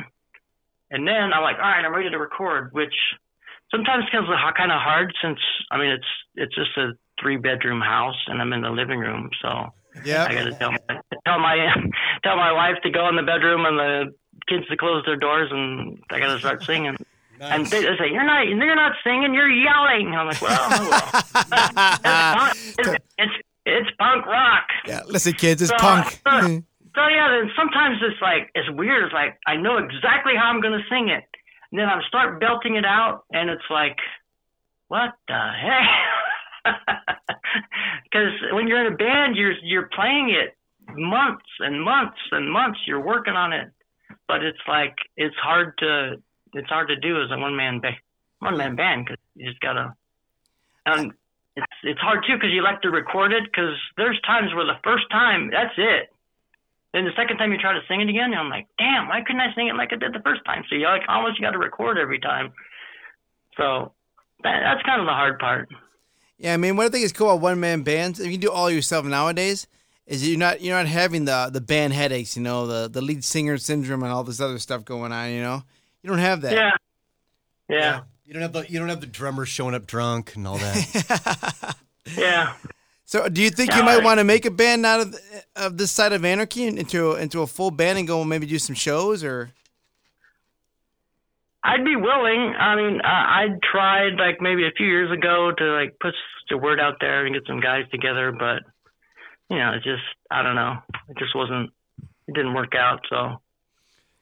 and 0.91 1.07
then 1.07 1.31
I'm 1.33 1.43
like, 1.43 1.57
all 1.57 1.69
right, 1.69 1.85
I'm 1.85 1.93
ready 1.93 2.09
to 2.09 2.17
record, 2.17 2.73
which 2.73 2.93
sometimes 3.71 4.05
becomes 4.05 4.27
kind 4.57 4.71
of 4.71 4.81
hard 4.81 5.13
since 5.21 5.39
I 5.71 5.77
mean 5.77 5.91
it's 5.91 6.11
it's 6.35 6.55
just 6.55 6.75
a 6.77 6.93
three 7.21 7.37
bedroom 7.37 7.81
house, 7.81 8.17
and 8.27 8.41
I'm 8.41 8.53
in 8.53 8.61
the 8.61 8.69
living 8.69 8.99
room, 8.99 9.29
so 9.41 9.71
yeah, 10.03 10.25
I 10.25 10.33
got 10.33 10.43
to 10.43 10.53
tell 10.53 10.71
my, 10.71 10.79
tell 11.25 11.39
my 11.39 11.75
tell 12.23 12.37
my 12.37 12.51
wife 12.51 12.81
to 12.83 12.89
go 12.89 13.07
in 13.09 13.15
the 13.15 13.23
bedroom 13.23 13.65
and 13.65 13.77
the 13.77 14.13
kids 14.47 14.67
to 14.67 14.77
close 14.77 15.03
their 15.05 15.15
doors, 15.15 15.49
and 15.51 15.99
I 16.09 16.19
got 16.19 16.33
to 16.33 16.39
start 16.39 16.63
singing. 16.63 16.97
And 17.39 17.65
they, 17.67 17.81
they 17.81 17.97
say, 17.97 18.09
"You're 18.11 18.23
not, 18.25 18.47
you're 18.47 18.75
not 18.75 18.93
singing. 19.03 19.33
You're 19.33 19.49
yelling." 19.49 20.07
And 20.07 20.15
I'm 20.15 20.27
like, 20.27 20.41
"Well, 20.41 20.69
well. 20.69 22.51
it's, 22.53 22.77
it's, 22.79 23.03
it's 23.17 23.33
it's 23.65 23.89
punk 23.99 24.25
rock." 24.25 24.67
Yeah, 24.85 25.01
listen 25.07 25.33
kids, 25.33 25.61
it's 25.61 25.71
So, 25.71 25.77
punk. 25.77 26.19
uh, 26.25 26.41
So 26.41 27.07
yeah, 27.07 27.29
then 27.29 27.51
sometimes 27.55 27.97
it's 28.01 28.21
like 28.21 28.49
it's 28.55 28.69
weird. 28.71 29.03
It's 29.05 29.13
like 29.13 29.39
I 29.45 29.55
know 29.55 29.77
exactly 29.77 30.33
how 30.35 30.45
I'm 30.49 30.61
gonna 30.61 30.83
sing 30.89 31.09
it, 31.09 31.25
and 31.71 31.79
then 31.79 31.87
I 31.87 31.99
start 32.07 32.39
belting 32.39 32.75
it 32.75 32.85
out, 32.85 33.23
and 33.31 33.49
it's 33.49 33.69
like, 33.69 33.97
what 34.87 35.13
the 35.27 35.51
heck? 35.61 36.75
Because 38.03 38.31
when 38.53 38.67
you're 38.67 38.85
in 38.85 38.93
a 38.93 38.95
band, 38.95 39.35
you're 39.35 39.53
you're 39.63 39.89
playing 39.93 40.29
it 40.29 40.55
months 40.95 41.45
and 41.59 41.81
months 41.83 42.17
and 42.31 42.49
months. 42.51 42.79
You're 42.87 43.01
working 43.01 43.33
on 43.33 43.53
it, 43.53 43.69
but 44.27 44.43
it's 44.43 44.59
like 44.67 44.95
it's 45.17 45.35
hard 45.35 45.77
to 45.79 46.21
it's 46.53 46.69
hard 46.69 46.89
to 46.89 46.95
do 46.95 47.21
as 47.21 47.31
a 47.31 47.37
one 47.37 47.55
man 47.55 47.79
ba- 47.79 47.97
one 48.39 48.57
man 48.57 48.75
band 48.75 49.05
because 49.05 49.19
you 49.35 49.47
just 49.47 49.59
gotta. 49.61 49.93
And 50.85 51.13
it's 51.55 51.65
it's 51.83 51.99
hard 51.99 52.23
too 52.27 52.35
because 52.35 52.51
you 52.51 52.63
like 52.63 52.81
to 52.81 52.89
record 52.89 53.33
it 53.33 53.43
because 53.45 53.75
there's 53.97 54.19
times 54.21 54.53
where 54.53 54.65
the 54.65 54.79
first 54.83 55.05
time 55.11 55.49
that's 55.51 55.73
it. 55.77 56.09
Then 56.93 57.05
the 57.05 57.11
second 57.15 57.37
time 57.37 57.51
you 57.51 57.57
try 57.57 57.73
to 57.73 57.81
sing 57.87 58.01
it 58.01 58.09
again, 58.09 58.33
I'm 58.33 58.49
like, 58.49 58.67
damn, 58.77 59.07
why 59.07 59.21
couldn't 59.21 59.41
I 59.41 59.53
sing 59.53 59.67
it 59.67 59.75
like 59.75 59.91
I 59.91 59.97
did 59.97 60.13
the 60.13 60.21
first 60.23 60.45
time? 60.45 60.63
So 60.69 60.75
you 60.75 60.85
like 60.85 61.03
almost 61.07 61.37
you 61.37 61.45
got 61.45 61.51
to 61.51 61.57
record 61.57 61.97
every 61.97 62.19
time. 62.19 62.53
So 63.57 63.91
that, 64.43 64.61
that's 64.63 64.83
kind 64.83 65.01
of 65.01 65.07
the 65.07 65.13
hard 65.13 65.39
part. 65.39 65.69
Yeah, 66.37 66.53
I 66.53 66.57
mean, 66.57 66.75
what 66.75 66.85
I 66.85 66.89
think 66.89 67.03
is 67.03 67.11
cool 67.11 67.29
about 67.31 67.41
one 67.41 67.59
man 67.59 67.81
bands, 67.81 68.19
if 68.19 68.31
you 68.31 68.37
do 68.37 68.51
all 68.51 68.69
yourself 68.69 69.05
nowadays, 69.05 69.67
is 70.05 70.27
you're 70.27 70.39
not 70.39 70.61
you're 70.61 70.77
not 70.77 70.87
having 70.87 71.25
the 71.25 71.49
the 71.51 71.61
band 71.61 71.93
headaches, 71.93 72.37
you 72.37 72.43
know, 72.43 72.67
the 72.67 72.87
the 72.87 73.01
lead 73.01 73.23
singer 73.23 73.57
syndrome 73.57 74.03
and 74.03 74.11
all 74.11 74.23
this 74.23 74.39
other 74.39 74.59
stuff 74.59 74.85
going 74.85 75.11
on. 75.11 75.31
You 75.31 75.41
know, 75.41 75.63
you 76.07 76.13
don't 76.13 76.19
have 76.21 76.39
that. 76.43 76.53
Yeah. 76.53 76.71
Yeah. 77.69 77.99
You 78.25 78.31
don't 78.33 78.41
have 78.43 78.53
the 78.53 78.65
you 78.71 78.79
don't 78.79 78.87
have 78.87 79.01
the 79.01 79.07
drummer 79.07 79.45
showing 79.45 79.75
up 79.75 79.85
drunk 79.85 80.35
and 80.35 80.47
all 80.47 80.57
that. 80.57 81.75
Yeah. 82.17 82.53
So, 83.03 83.27
do 83.27 83.41
you 83.41 83.49
think 83.49 83.75
you 83.75 83.83
might 83.83 83.99
I- 84.01 84.05
want 84.05 84.19
to 84.19 84.23
make 84.23 84.45
a 84.45 84.51
band 84.51 84.85
out 84.85 85.01
of 85.01 85.19
of 85.57 85.77
this 85.77 85.91
side 85.91 86.13
of 86.13 86.23
Anarchy 86.23 86.63
into 86.65 87.15
into 87.15 87.41
a 87.41 87.47
full 87.47 87.71
band 87.71 87.99
and 87.99 88.07
go 88.07 88.23
maybe 88.23 88.45
do 88.45 88.57
some 88.57 88.75
shows 88.75 89.25
or? 89.25 89.51
I'd 91.65 91.83
be 91.83 91.97
willing. 91.97 92.53
I 92.57 92.75
mean, 92.77 93.01
I, 93.03 93.43
I 93.43 93.47
tried 93.69 94.13
like 94.17 94.39
maybe 94.39 94.65
a 94.65 94.71
few 94.77 94.87
years 94.87 95.11
ago 95.11 95.51
to 95.57 95.65
like 95.73 95.97
put 95.99 96.13
the 96.49 96.57
word 96.57 96.79
out 96.79 96.95
there 97.01 97.25
and 97.25 97.35
get 97.35 97.43
some 97.45 97.59
guys 97.59 97.83
together, 97.91 98.31
but 98.31 98.63
you 99.49 99.57
know, 99.57 99.73
it 99.73 99.83
just 99.83 100.03
I 100.31 100.43
don't 100.43 100.55
know. 100.55 100.77
It 101.09 101.17
just 101.17 101.35
wasn't. 101.35 101.71
It 102.29 102.33
didn't 102.35 102.53
work 102.53 102.73
out. 102.73 103.01
So. 103.09 103.41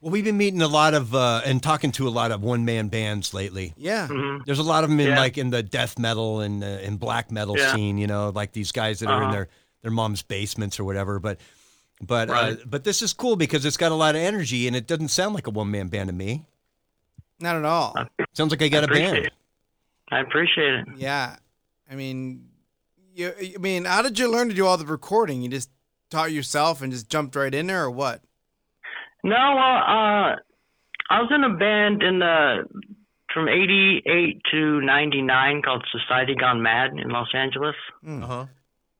Well, 0.01 0.11
we've 0.11 0.23
been 0.23 0.37
meeting 0.37 0.61
a 0.61 0.67
lot 0.67 0.93
of 0.93 1.15
uh, 1.15 1.41
and 1.45 1.61
talking 1.63 1.91
to 1.93 2.07
a 2.07 2.09
lot 2.09 2.31
of 2.31 2.41
one 2.43 2.65
man 2.65 2.87
bands 2.89 3.33
lately. 3.33 3.73
Yeah. 3.77 4.07
hmm 4.07 4.37
There's 4.45 4.59
a 4.59 4.63
lot 4.63 4.83
of 4.83 4.89
them 4.89 4.99
in 4.99 5.07
Yeah. 5.09 5.19
like 5.19 5.37
in 5.37 5.49
the 5.49 5.63
death 5.63 5.97
metal 5.97 6.41
and 6.41 6.63
uh, 6.63 6.67
and 6.67 6.99
black 6.99 7.31
metal 7.31 7.57
Yeah. 7.57 7.73
scene. 7.73 7.97
You 7.97 8.07
know, 8.07 8.29
like 8.29 8.51
these 8.51 8.71
guys 8.71 8.99
that 8.99 9.09
are 9.09 9.17
in 9.17 9.23
Uh-huh. 9.23 9.31
their 9.31 9.47
their 9.81 9.91
mom's 9.91 10.21
basements 10.21 10.79
or 10.79 10.83
whatever. 10.83 11.19
But 11.19 11.39
but 12.01 12.29
uh, 12.29 12.55
but 12.65 12.83
this 12.83 13.01
is 13.01 13.13
cool 13.13 13.35
because 13.35 13.65
it's 13.65 13.77
got 13.77 13.91
a 13.91 13.95
lot 13.95 14.15
of 14.15 14.21
energy 14.21 14.67
and 14.67 14.75
it 14.75 14.85
doesn't 14.87 15.09
sound 15.09 15.33
like 15.33 15.47
a 15.47 15.51
one 15.51 15.71
man 15.71 15.87
band 15.87 16.07
to 16.09 16.13
me. 16.13 16.45
Not 17.39 17.55
at 17.55 17.65
all. 17.65 17.95
Sounds 18.33 18.51
like 18.51 18.61
I 18.61 18.67
got 18.69 18.83
a 18.83 18.87
band. 18.87 19.17
it. 19.17 19.33
I 20.09 20.19
appreciate 20.19 20.73
it. 20.73 20.87
Yeah. 20.97 21.35
I 21.91 21.95
mean, 21.95 22.47
you. 23.13 23.33
I 23.37 23.57
mean, 23.59 23.85
how 23.85 24.01
did 24.01 24.17
you 24.19 24.29
learn 24.31 24.49
to 24.49 24.55
do 24.55 24.65
all 24.65 24.77
the 24.77 24.85
recording? 24.85 25.41
You 25.41 25.49
just 25.49 25.69
taught 26.09 26.31
yourself 26.31 26.81
and 26.81 26.91
just 26.91 27.09
jumped 27.09 27.35
right 27.35 27.53
in 27.53 27.67
there, 27.67 27.83
or 27.85 27.91
what? 27.91 28.21
No, 29.25 29.35
well, 29.55 29.77
uh, 29.77 30.35
I 31.09 31.19
was 31.21 31.31
in 31.33 31.43
a 31.43 31.49
band 31.55 32.03
in 32.03 32.19
the 32.19 32.63
from 33.33 33.49
'88 33.49 34.41
to 34.51 34.81
'99 34.81 35.61
called 35.63 35.83
Society 35.91 36.35
Gone 36.35 36.61
Mad 36.61 36.91
in 36.91 37.09
Los 37.09 37.29
Angeles. 37.33 37.75
Uh-huh. 38.07 38.45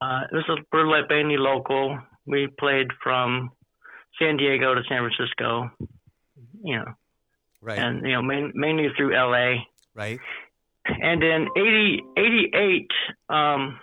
Uh, 0.02 0.22
it 0.32 0.36
was 0.36 0.46
a 0.50 0.56
we're 0.74 1.06
mainly 1.08 1.38
local. 1.38 2.00
We 2.26 2.48
played 2.60 2.88
from 3.04 3.52
San 4.20 4.38
Diego 4.38 4.74
to 4.74 4.82
San 4.90 5.08
Francisco, 5.08 5.70
you 6.64 6.78
know, 6.78 6.94
Right. 7.62 7.78
and 7.78 8.02
you 8.06 8.14
know 8.14 8.24
main, 8.24 8.52
mainly 8.56 8.90
through 8.98 9.14
LA. 9.16 9.64
right. 9.94 10.20
And 10.88 11.24
in 11.24 11.48
80, 11.56 12.04
88, 12.18 12.92
um, 13.30 13.80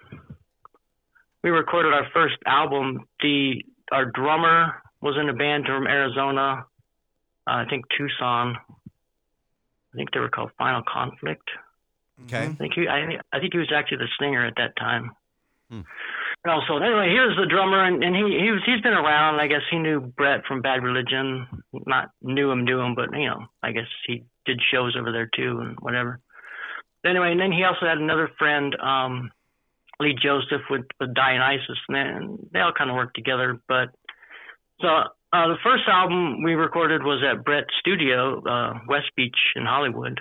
we 1.45 1.51
recorded 1.51 1.93
our 1.95 2.07
first 2.13 2.37
album. 2.47 3.07
The 3.21 3.65
our 3.93 4.07
drummer 4.07 4.82
was 5.03 5.17
in 5.21 5.29
a 5.29 5.35
band 5.35 5.67
from 5.67 5.87
Arizona, 5.87 6.65
uh, 7.47 7.51
I 7.51 7.65
think 7.69 7.85
Tucson. 7.97 8.57
I 8.57 9.97
think 9.97 10.13
they 10.13 10.21
were 10.21 10.31
called 10.31 10.53
Final 10.57 10.83
Conflict. 10.83 11.49
Okay. 12.25 12.45
I 12.45 12.53
think 12.53 12.75
he, 12.75 12.89
I, 12.89 13.07
think- 13.07 13.21
I 13.33 13.41
think 13.41 13.53
he 13.53 13.59
was 13.59 13.73
actually 13.75 13.99
the 13.99 14.09
singer 14.19 14.47
at 14.47 14.55
that 14.57 14.77
time. 14.77 15.11
Hmm. 15.71 15.81
And 16.45 16.53
also, 16.53 16.79
anyway, 16.79 17.11
he 17.11 17.21
was 17.21 17.37
the 17.39 17.47
drummer, 17.47 17.85
and, 17.85 18.03
and 18.03 18.17
he 18.17 18.23
he 18.23 18.51
was 18.51 18.63
he's 18.67 18.81
been 18.81 18.95
around. 18.95 19.39
I 19.39 19.47
guess 19.47 19.63
he 19.71 19.79
knew 19.79 20.01
Brett 20.01 20.45
from 20.47 20.61
Bad 20.61 20.83
Religion. 20.83 21.47
Not 21.73 22.11
knew 22.21 22.51
him, 22.51 22.65
knew 22.65 22.81
him, 22.81 22.95
but 22.97 23.17
you 23.17 23.27
know, 23.29 23.47
I 23.63 23.71
guess 23.71 23.87
he 24.07 24.25
did 24.45 24.61
shows 24.73 24.97
over 24.99 25.13
there 25.13 25.31
too, 25.35 25.61
and 25.61 25.79
whatever. 25.81 26.19
Anyway, 27.05 27.31
and 27.31 27.41
then 27.41 27.53
he 27.53 27.63
also 27.65 27.87
had 27.87 27.99
another 27.99 28.29
friend, 28.39 28.75
um, 28.81 29.31
Lee 30.01 30.17
Joseph, 30.21 30.63
with, 30.71 30.85
with 31.01 31.15
Dionysus, 31.15 31.79
and 31.89 32.39
they 32.53 32.61
all 32.61 32.73
kind 32.73 32.91
of 32.91 32.97
worked 32.97 33.15
together. 33.17 33.61
But 33.69 33.91
so 34.83 34.89
uh, 35.33 35.49
the 35.49 35.57
first 35.65 35.85
album 35.89 36.43
we 36.43 36.55
recorded 36.55 37.03
was 37.03 37.23
at 37.23 37.45
Brett's 37.45 37.73
studio, 37.81 38.43
uh, 38.45 38.81
West 38.87 39.11
Beach 39.17 39.37
in 39.57 39.65
Hollywood. 39.65 40.21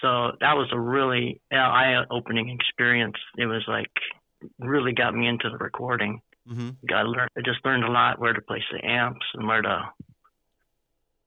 So 0.00 0.32
that 0.40 0.56
was 0.56 0.68
a 0.72 0.80
really 0.80 1.40
uh, 1.52 1.56
eye-opening 1.56 2.48
experience. 2.50 3.16
It 3.36 3.46
was 3.46 3.62
like 3.68 3.90
really 4.58 4.92
got 4.92 5.14
me 5.14 5.26
into 5.26 5.50
the 5.50 5.58
recording. 5.58 6.20
Mm-hmm. 6.48 6.70
I 6.94 7.02
learned, 7.02 7.30
I 7.36 7.40
just 7.40 7.64
learned 7.64 7.84
a 7.84 7.90
lot 7.90 8.18
where 8.18 8.32
to 8.32 8.40
place 8.40 8.62
the 8.72 8.84
amps 8.86 9.26
and 9.34 9.46
where 9.46 9.62
to 9.62 9.90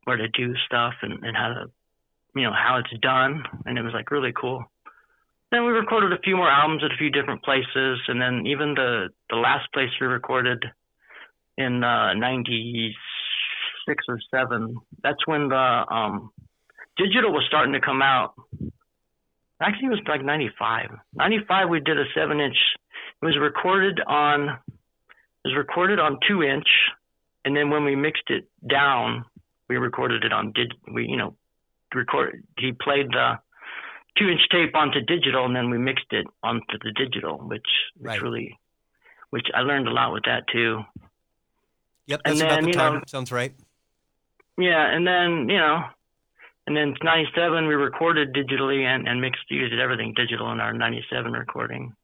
where 0.05 0.17
to 0.17 0.27
do 0.29 0.55
stuff 0.65 0.93
and, 1.01 1.23
and 1.23 1.35
how 1.35 1.49
to 1.49 1.65
you 2.35 2.43
know 2.43 2.53
how 2.53 2.77
it's 2.77 3.01
done, 3.01 3.43
and 3.65 3.77
it 3.77 3.81
was 3.83 3.93
like 3.93 4.11
really 4.11 4.33
cool. 4.39 4.63
Then 5.51 5.65
we 5.65 5.71
recorded 5.71 6.13
a 6.13 6.21
few 6.23 6.37
more 6.37 6.49
albums 6.49 6.83
at 6.83 6.91
a 6.91 6.97
few 6.97 7.09
different 7.09 7.43
places, 7.43 7.99
and 8.07 8.21
then 8.21 8.45
even 8.47 8.75
the 8.75 9.09
the 9.29 9.35
last 9.35 9.71
place 9.73 9.89
we 9.99 10.07
recorded 10.07 10.63
in 11.59 11.83
uh, 11.83 12.13
'96 12.15 12.95
or 14.07 14.19
seven. 14.31 14.77
That's 15.03 15.25
when 15.27 15.49
the 15.49 15.55
um, 15.91 16.31
digital 16.97 17.31
was 17.31 17.43
starting 17.47 17.73
to 17.73 17.81
come 17.81 18.01
out. 18.01 18.33
Actually, 19.61 19.87
it 19.87 19.89
was 19.89 20.01
like 20.07 20.23
'95. 20.23 20.89
'95, 21.15 21.69
we 21.69 21.79
did 21.81 21.99
a 21.99 22.05
seven-inch. 22.15 22.57
It 23.21 23.25
was 23.25 23.37
recorded 23.39 23.99
on. 24.07 24.57
It 25.43 25.47
was 25.49 25.55
recorded 25.55 25.99
on 25.99 26.17
two 26.27 26.41
inch, 26.43 26.67
and 27.45 27.55
then 27.55 27.69
when 27.69 27.83
we 27.83 27.95
mixed 27.95 28.29
it 28.29 28.47
down, 28.67 29.25
we 29.69 29.77
recorded 29.77 30.23
it 30.23 30.33
on 30.33 30.51
did 30.53 30.73
we 30.91 31.05
you 31.07 31.15
know 31.17 31.35
record 31.95 32.43
he 32.57 32.71
played 32.71 33.07
the 33.11 33.37
two 34.17 34.27
inch 34.29 34.41
tape 34.51 34.75
onto 34.75 34.99
digital 35.01 35.45
and 35.45 35.55
then 35.55 35.69
we 35.69 35.77
mixed 35.77 36.11
it 36.11 36.25
onto 36.43 36.77
the 36.83 36.91
digital 36.91 37.37
which 37.37 37.61
which 37.97 38.05
Right. 38.07 38.21
really 38.21 38.59
which 39.29 39.47
I 39.55 39.61
learned 39.61 39.87
a 39.87 39.91
lot 39.91 40.11
with 40.13 40.23
that 40.25 40.43
too 40.51 40.81
Yep. 42.09 42.21
And 42.25 42.33
That's 42.33 42.41
about 42.41 42.55
then, 42.55 42.65
the 42.65 42.71
time. 42.73 42.93
know- 42.95 43.01
Sounds 43.07 43.31
right. 43.31 43.53
yeah 44.57 44.93
and 44.93 45.05
then 45.07 45.47
you 45.47 45.57
know 45.57 45.83
and 46.67 46.75
then 46.75 46.93
97 47.01 47.67
we 47.67 47.73
recorded 47.75 48.33
digitally 48.33 48.83
and, 48.83 49.07
and 49.07 49.21
mixed 49.21 49.41
we 49.49 49.57
did 49.59 49.79
everything 49.79 50.13
digital 50.15 50.51
in 50.51 50.59
our 50.59 50.73
97 50.73 51.31
recording 51.31 51.95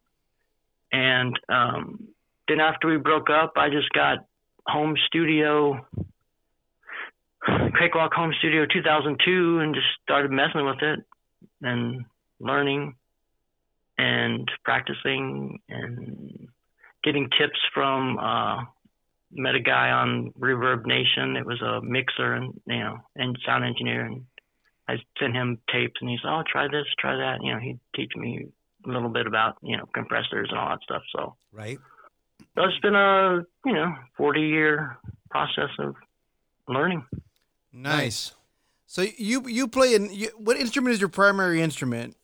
and 0.91 1.37
um, 1.49 2.07
then 2.47 2.59
after 2.59 2.87
we 2.87 2.97
broke 2.97 3.29
up 3.29 3.53
I 3.57 3.69
just 3.69 3.89
got 3.91 4.19
home 4.67 4.95
studio 5.07 5.85
Cakewalk 7.77 8.13
Home 8.13 8.33
Studio 8.39 8.65
2002 8.65 9.59
and 9.59 9.75
just 9.75 9.85
started 10.03 10.31
messing 10.31 10.65
with 10.65 10.81
it 10.81 10.99
and 11.61 12.05
learning 12.39 12.95
and 13.97 14.49
practicing 14.63 15.59
and 15.69 16.47
getting 17.03 17.29
tips 17.37 17.59
from 17.73 18.17
uh 18.17 18.63
met 19.35 19.55
a 19.55 19.59
guy 19.59 19.89
on 19.91 20.31
Reverb 20.39 20.85
Nation. 20.85 21.35
It 21.35 21.45
was 21.45 21.61
a 21.61 21.81
mixer 21.81 22.33
and 22.33 22.53
you 22.65 22.79
know 22.79 22.97
and 23.15 23.37
sound 23.45 23.63
engineer 23.65 24.05
and 24.05 24.25
I 24.87 24.97
sent 25.19 25.33
him 25.35 25.59
tapes 25.71 25.99
and 26.01 26.09
he's 26.09 26.19
oh 26.25 26.43
try 26.51 26.67
this, 26.67 26.85
try 26.99 27.15
that. 27.15 27.39
You 27.43 27.53
know, 27.53 27.59
he'd 27.59 27.79
teach 27.95 28.11
me 28.15 28.47
a 28.85 28.89
little 28.89 29.09
bit 29.09 29.25
about, 29.25 29.57
you 29.63 29.75
know, 29.77 29.85
compressors 29.93 30.49
and 30.51 30.59
all 30.59 30.69
that 30.69 30.79
stuff. 30.83 31.01
So 31.15 31.35
Right. 31.51 31.79
so 32.55 32.63
it's 32.65 32.79
been 32.79 32.95
a 32.95 33.43
you 33.65 33.73
know, 33.73 33.93
forty 34.17 34.41
year 34.41 34.97
process 35.29 35.69
of 35.79 35.95
learning. 36.67 37.03
Nice. 37.73 38.33
So 38.87 39.01
you 39.17 39.47
you 39.47 39.67
play 39.67 39.95
in 39.95 40.13
you, 40.13 40.29
what 40.37 40.57
instrument 40.57 40.93
is 40.93 40.99
your 41.01 41.09
primary 41.09 41.61
instrument 41.61 42.15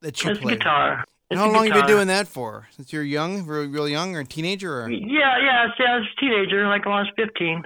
that 0.00 0.22
you 0.22 0.30
It's 0.30 0.40
play? 0.40 0.54
guitar. 0.56 1.04
And 1.30 1.38
how 1.38 1.46
long 1.46 1.66
have 1.66 1.66
you 1.66 1.72
been 1.82 1.86
doing 1.86 2.06
that 2.08 2.26
for? 2.26 2.66
Since 2.70 2.92
you're 2.92 3.02
young, 3.02 3.44
real, 3.46 3.66
real 3.68 3.88
young, 3.88 4.16
or 4.16 4.20
a 4.20 4.24
teenager, 4.24 4.82
or 4.82 4.90
Yeah, 4.90 5.36
yeah, 5.42 5.66
yeah. 5.78 5.86
I 5.92 5.98
was 5.98 6.06
a 6.16 6.20
teenager, 6.20 6.66
like 6.66 6.86
when 6.86 6.94
I 6.94 7.00
was 7.00 7.10
15. 7.16 7.64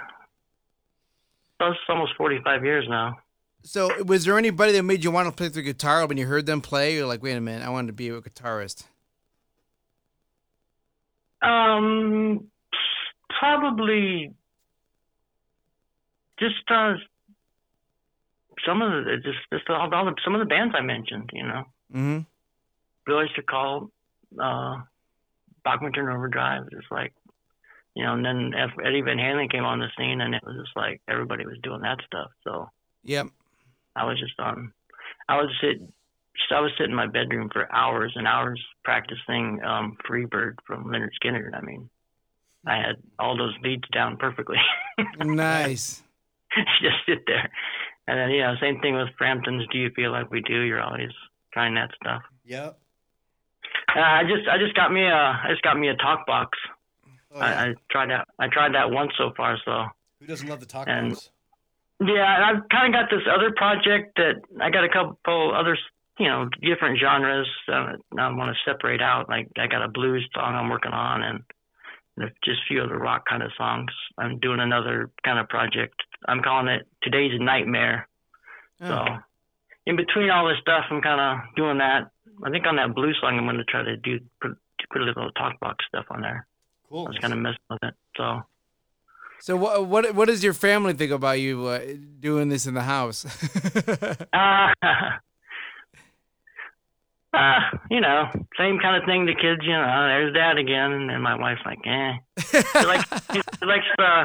So 1.61 1.69
it's 1.69 1.79
almost 1.89 2.13
45 2.17 2.65
years 2.65 2.87
now. 2.89 3.19
so 3.63 4.03
was 4.03 4.25
there 4.25 4.37
anybody 4.37 4.73
that 4.73 4.83
made 4.83 5.05
you 5.05 5.13
want 5.13 5.29
to 5.29 5.33
play 5.33 5.47
the 5.47 5.63
guitar 5.63 6.05
when 6.07 6.17
you 6.17 6.27
heard 6.27 6.47
them 6.47 6.61
play? 6.61 6.97
You're 6.97 7.07
like, 7.07 7.23
wait 7.23 7.37
a 7.37 7.41
minute, 7.41 7.65
I 7.65 7.71
wanted 7.71 7.87
to 7.89 7.93
be 7.93 8.09
a 8.09 8.21
guitarist. 8.21 8.85
Um, 11.41 12.49
probably 13.39 14.33
just 16.39 16.55
uh, 16.69 16.95
some 18.67 18.83
of 18.83 19.05
the 19.05 19.17
just 19.23 19.39
just 19.53 19.69
all, 19.71 19.93
all 19.95 20.05
the, 20.05 20.15
some 20.25 20.35
of 20.35 20.41
the 20.41 20.47
bands 20.47 20.75
I 20.77 20.83
mentioned. 20.83 21.31
You 21.33 21.45
know, 21.47 21.65
Mm-hmm. 21.95 22.19
Blue 23.07 23.17
Oyster 23.17 23.43
Cult, 23.43 23.91
uh, 24.41 24.77
Bachman 25.65 25.93
Overdrive, 25.97 26.71
just 26.71 26.91
like 26.91 27.13
you 27.95 28.05
know. 28.05 28.15
And 28.15 28.25
then 28.25 28.53
Eddie 28.85 29.03
Van 29.03 29.19
Halen 29.19 29.51
came 29.51 29.65
on 29.65 29.79
the 29.79 29.89
scene, 29.99 30.21
and 30.21 30.35
it 30.35 30.43
was 30.45 30.57
just 30.65 30.77
like 30.77 31.01
everybody 31.09 31.45
was 31.47 31.59
doing 31.63 31.83
that 31.83 31.99
stuff. 32.07 32.31
So 32.45 32.71
Yep. 33.05 33.27
I 33.97 34.05
was 34.05 34.19
just 34.19 34.39
on. 34.39 34.73
I 35.29 35.37
was 35.37 35.51
sit. 35.61 35.81
I 36.51 36.61
was 36.61 36.73
sitting 36.77 36.93
in 36.93 36.97
my 36.97 37.07
bedroom 37.07 37.51
for 37.53 37.73
hours 37.75 38.13
and 38.17 38.27
hours 38.27 38.63
practicing 38.85 39.61
um, 39.65 39.97
Freebird 40.09 40.57
from 40.67 40.85
Lynyrd 40.85 41.11
Skynyrd. 41.23 41.55
I 41.55 41.61
mean, 41.61 41.89
I 42.67 42.77
had 42.77 42.97
all 43.19 43.37
those 43.37 43.57
beats 43.63 43.89
down 43.93 44.17
perfectly. 44.17 44.59
Nice. 45.25 46.03
just 46.83 46.97
sit 47.07 47.25
there. 47.27 47.51
And 48.07 48.19
then, 48.19 48.31
you 48.31 48.43
know, 48.43 48.55
same 48.61 48.79
thing 48.81 48.95
with 48.95 49.09
Frampton's 49.17 49.67
Do 49.73 49.79
You 49.79 49.91
Feel 49.97 50.13
Like 50.13 50.31
We 50.31 50.43
Do? 50.43 50.61
You're 50.61 50.83
always 50.83 51.11
trying 51.53 51.75
that 51.75 51.91
stuff. 52.01 52.23
Yep. 52.45 52.79
Uh, 53.95 54.01
I 54.01 54.23
just 54.23 54.49
I 54.49 54.59
just 54.59 54.75
got 54.75 54.93
me 54.93 55.03
a 55.05 55.15
I 55.15 55.47
just 55.51 55.63
got 55.63 55.79
me 55.79 55.89
a 55.89 55.97
talk 55.97 56.27
box. 56.27 56.59
Oh, 57.35 57.39
I, 57.41 57.49
yeah. 57.51 57.61
I 57.63 57.75
tried 57.91 58.11
that 58.11 58.29
I 58.39 58.49
tried 58.49 58.75
that 58.75 58.91
once 58.91 59.13
so 59.19 59.33
far, 59.37 59.59
so 59.65 59.87
Who 60.21 60.27
doesn't 60.27 60.49
love 60.49 60.61
the 60.61 60.67
talk 60.67 60.87
and- 60.89 61.11
box? 61.13 61.31
yeah, 62.01 62.35
and 62.37 62.45
I've 62.45 62.69
kind 62.69 62.93
of 62.95 63.01
got 63.01 63.11
this 63.15 63.23
other 63.33 63.53
project 63.57 64.17
that 64.17 64.43
I 64.61 64.71
got 64.71 64.85
a 64.85 64.89
couple 64.89 65.55
other 65.55 65.77
you 66.19 66.29
know 66.29 66.49
different 66.63 66.99
genres. 66.99 67.49
Uh, 67.69 67.95
I 68.19 68.29
want 68.33 68.55
to 68.57 68.71
separate 68.71 69.01
out. 69.03 69.29
Like 69.29 69.49
I 69.59 69.67
got 69.67 69.83
a 69.83 69.89
blues 69.89 70.27
song 70.35 70.55
I'm 70.55 70.69
working 70.69 70.93
on, 70.93 71.23
and 71.23 71.43
just 72.45 72.61
a 72.61 72.67
few 72.69 72.83
other 72.83 72.99
rock 72.99 73.25
kind 73.29 73.43
of 73.43 73.51
songs. 73.57 73.91
I'm 74.19 74.39
doing 74.39 74.61
another 74.61 75.11
kind 75.25 75.39
of 75.39 75.49
project. 75.49 75.95
I'm 76.29 76.43
calling 76.43 76.69
it 76.69 76.87
Today's 77.03 77.33
Nightmare. 77.39 78.09
Oh. 78.81 78.87
So 78.89 79.05
in 79.87 79.97
between 79.97 80.31
all 80.31 80.49
this 80.49 80.59
stuff, 80.61 80.85
I'm 80.91 81.01
kind 81.01 81.21
of 81.21 81.55
doing 81.57 81.79
that. 81.79 82.11
I 82.43 82.51
think 82.51 82.67
on 82.67 82.77
that 82.77 82.95
blue 82.95 83.13
song, 83.21 83.39
I'm 83.39 83.45
going 83.45 83.57
to 83.57 83.65
try 83.65 83.83
to 83.83 83.97
do 83.97 84.21
put, 84.41 84.57
put 84.91 85.01
a 85.01 85.05
little 85.05 85.31
talk 85.33 85.59
box 85.61 85.85
stuff 85.89 86.07
on 86.11 86.21
there. 86.23 86.47
Cool. 86.89 87.07
I 87.07 87.11
was 87.11 87.19
kind 87.19 87.33
of 87.33 87.39
messing 87.39 87.59
with 87.71 87.83
it. 87.83 87.95
So 88.17 88.43
So 89.41 89.57
what 89.57 89.87
what 89.87 90.15
what 90.15 90.29
does 90.29 90.45
your 90.45 90.53
family 90.53 90.93
think 90.93 91.11
about 91.13 91.41
you 91.41 91.67
uh, 91.67 91.81
doing 92.21 92.49
this 92.49 92.67
in 92.67 92.75
the 92.75 92.83
house? 92.83 93.25
Uh, 94.33 94.73
uh, 97.35 97.61
you 97.91 98.01
know, 98.01 98.29
same 98.59 98.79
kind 98.79 98.97
of 98.97 99.05
thing. 99.07 99.27
The 99.27 99.35
kids, 99.35 99.63
you 99.63 99.73
know, 99.73 100.07
there's 100.09 100.35
dad 100.35 100.59
again, 100.59 100.93
and 101.11 101.23
my 101.23 101.35
wife's 101.35 101.63
like, 101.65 101.81
eh. 101.87 102.13
She 102.39 102.87
likes, 102.87 103.09
she 103.33 103.67
likes 103.67 103.87
the, 103.97 104.25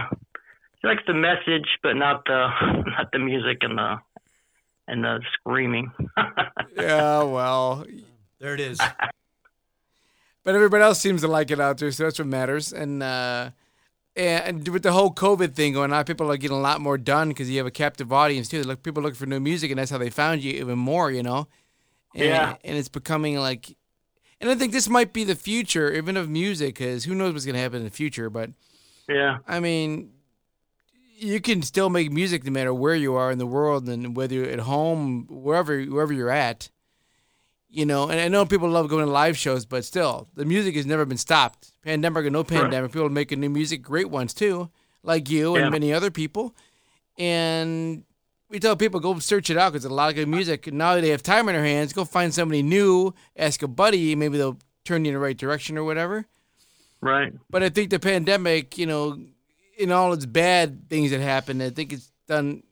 she 0.81 0.87
likes 0.87 1.03
the 1.07 1.13
message, 1.13 1.67
but 1.81 1.93
not 1.93 2.25
the, 2.25 2.49
not 2.97 3.11
the 3.11 3.19
music 3.19 3.59
and 3.61 3.77
the, 3.77 3.97
and 4.87 5.03
the 5.03 5.21
screaming. 5.33 5.91
yeah, 6.77 7.23
well, 7.23 7.85
There 8.39 8.53
it 8.53 8.59
is. 8.59 8.79
but 10.43 10.55
everybody 10.55 10.83
else 10.83 10.99
seems 10.99 11.21
to 11.21 11.27
like 11.27 11.51
it 11.51 11.59
out 11.59 11.77
there, 11.77 11.91
so 11.91 12.03
that's 12.03 12.19
what 12.19 12.27
matters. 12.27 12.71
And 12.71 13.03
uh, 13.03 13.51
and 14.15 14.67
with 14.69 14.83
the 14.83 14.93
whole 14.93 15.13
COVID 15.13 15.53
thing 15.53 15.73
going 15.73 15.93
on, 15.93 16.05
people 16.05 16.31
are 16.31 16.37
getting 16.37 16.57
a 16.57 16.61
lot 16.61 16.81
more 16.81 16.97
done 16.97 17.29
because 17.29 17.49
you 17.49 17.57
have 17.57 17.67
a 17.67 17.71
captive 17.71 18.11
audience 18.11 18.49
too. 18.49 18.63
Look, 18.63 18.81
people 18.81 19.03
looking 19.03 19.15
for 19.15 19.25
new 19.25 19.39
music, 19.39 19.71
and 19.71 19.79
that's 19.79 19.91
how 19.91 19.97
they 19.97 20.09
found 20.09 20.43
you 20.43 20.53
even 20.53 20.79
more. 20.79 21.11
You 21.11 21.23
know. 21.23 21.47
And, 22.15 22.25
Yeah. 22.25 22.55
And 22.63 22.77
it's 22.77 22.87
becoming 22.87 23.37
like, 23.37 23.75
and 24.39 24.49
I 24.49 24.55
think 24.55 24.71
this 24.71 24.89
might 24.89 25.13
be 25.13 25.23
the 25.23 25.35
future, 25.35 25.91
even 25.93 26.17
of 26.17 26.29
music, 26.29 26.75
because 26.75 27.03
who 27.03 27.13
knows 27.13 27.33
what's 27.33 27.45
gonna 27.45 27.59
happen 27.59 27.79
in 27.79 27.83
the 27.83 27.91
future. 27.91 28.29
But 28.29 28.51
yeah, 29.07 29.39
I 29.47 29.59
mean, 29.59 30.11
you 31.17 31.41
can 31.41 31.61
still 31.61 31.89
make 31.89 32.11
music 32.11 32.43
no 32.45 32.51
matter 32.51 32.73
where 32.73 32.95
you 32.95 33.15
are 33.15 33.31
in 33.31 33.37
the 33.37 33.45
world 33.45 33.89
and 33.89 34.15
whether 34.15 34.35
you're 34.35 34.49
at 34.49 34.59
home, 34.59 35.25
wherever 35.29 35.81
wherever 35.83 36.13
you're 36.13 36.29
at. 36.29 36.69
You 37.69 37.85
know, 37.85 38.09
and 38.09 38.19
I 38.19 38.29
know 38.29 38.45
people 38.45 38.69
love 38.69 38.87
going 38.87 39.05
to 39.05 39.11
live 39.11 39.37
shows, 39.37 39.65
but 39.65 39.83
still, 39.83 40.29
the 40.35 40.45
music 40.45 40.75
has 40.75 40.85
never 40.85 41.05
been 41.05 41.17
stopped. 41.17 41.71
Pandemic 41.83 42.25
or 42.25 42.29
no 42.29 42.43
pandemic, 42.43 42.91
people 42.91 43.07
are 43.07 43.09
making 43.09 43.41
new 43.41 43.49
music, 43.49 43.81
great 43.81 44.09
ones 44.09 44.33
too, 44.33 44.69
like 45.03 45.29
you 45.29 45.55
and 45.55 45.71
many 45.71 45.91
other 45.91 46.09
people. 46.09 46.55
And 47.17 48.03
we 48.49 48.59
tell 48.59 48.77
people 48.77 48.99
go 49.01 49.19
search 49.19 49.49
it 49.49 49.57
out 49.57 49.73
because 49.73 49.83
a 49.83 49.89
lot 49.89 50.09
of 50.09 50.15
good 50.15 50.29
music. 50.29 50.67
And 50.67 50.77
now 50.77 50.95
they 50.95 51.09
have 51.09 51.23
time 51.23 51.49
on 51.49 51.55
their 51.55 51.63
hands, 51.63 51.91
go 51.91 52.05
find 52.05 52.33
somebody 52.33 52.63
new, 52.63 53.13
ask 53.35 53.61
a 53.61 53.67
buddy, 53.67 54.15
maybe 54.15 54.37
they'll 54.37 54.59
turn 54.85 55.03
you 55.03 55.09
in 55.09 55.15
the 55.15 55.19
right 55.19 55.37
direction 55.37 55.77
or 55.77 55.83
whatever. 55.83 56.25
right. 57.01 57.33
But 57.49 57.63
I 57.63 57.69
think 57.69 57.89
the 57.89 57.99
pandemic, 57.99 58.77
you 58.77 58.85
know, 58.85 59.19
in 59.77 59.91
all 59.91 60.13
its 60.13 60.25
bad 60.25 60.89
things 60.89 61.11
that 61.11 61.21
happened, 61.21 61.61
I 61.63 61.69
think 61.69 61.93
it's 61.93 62.11
done. 62.27 62.63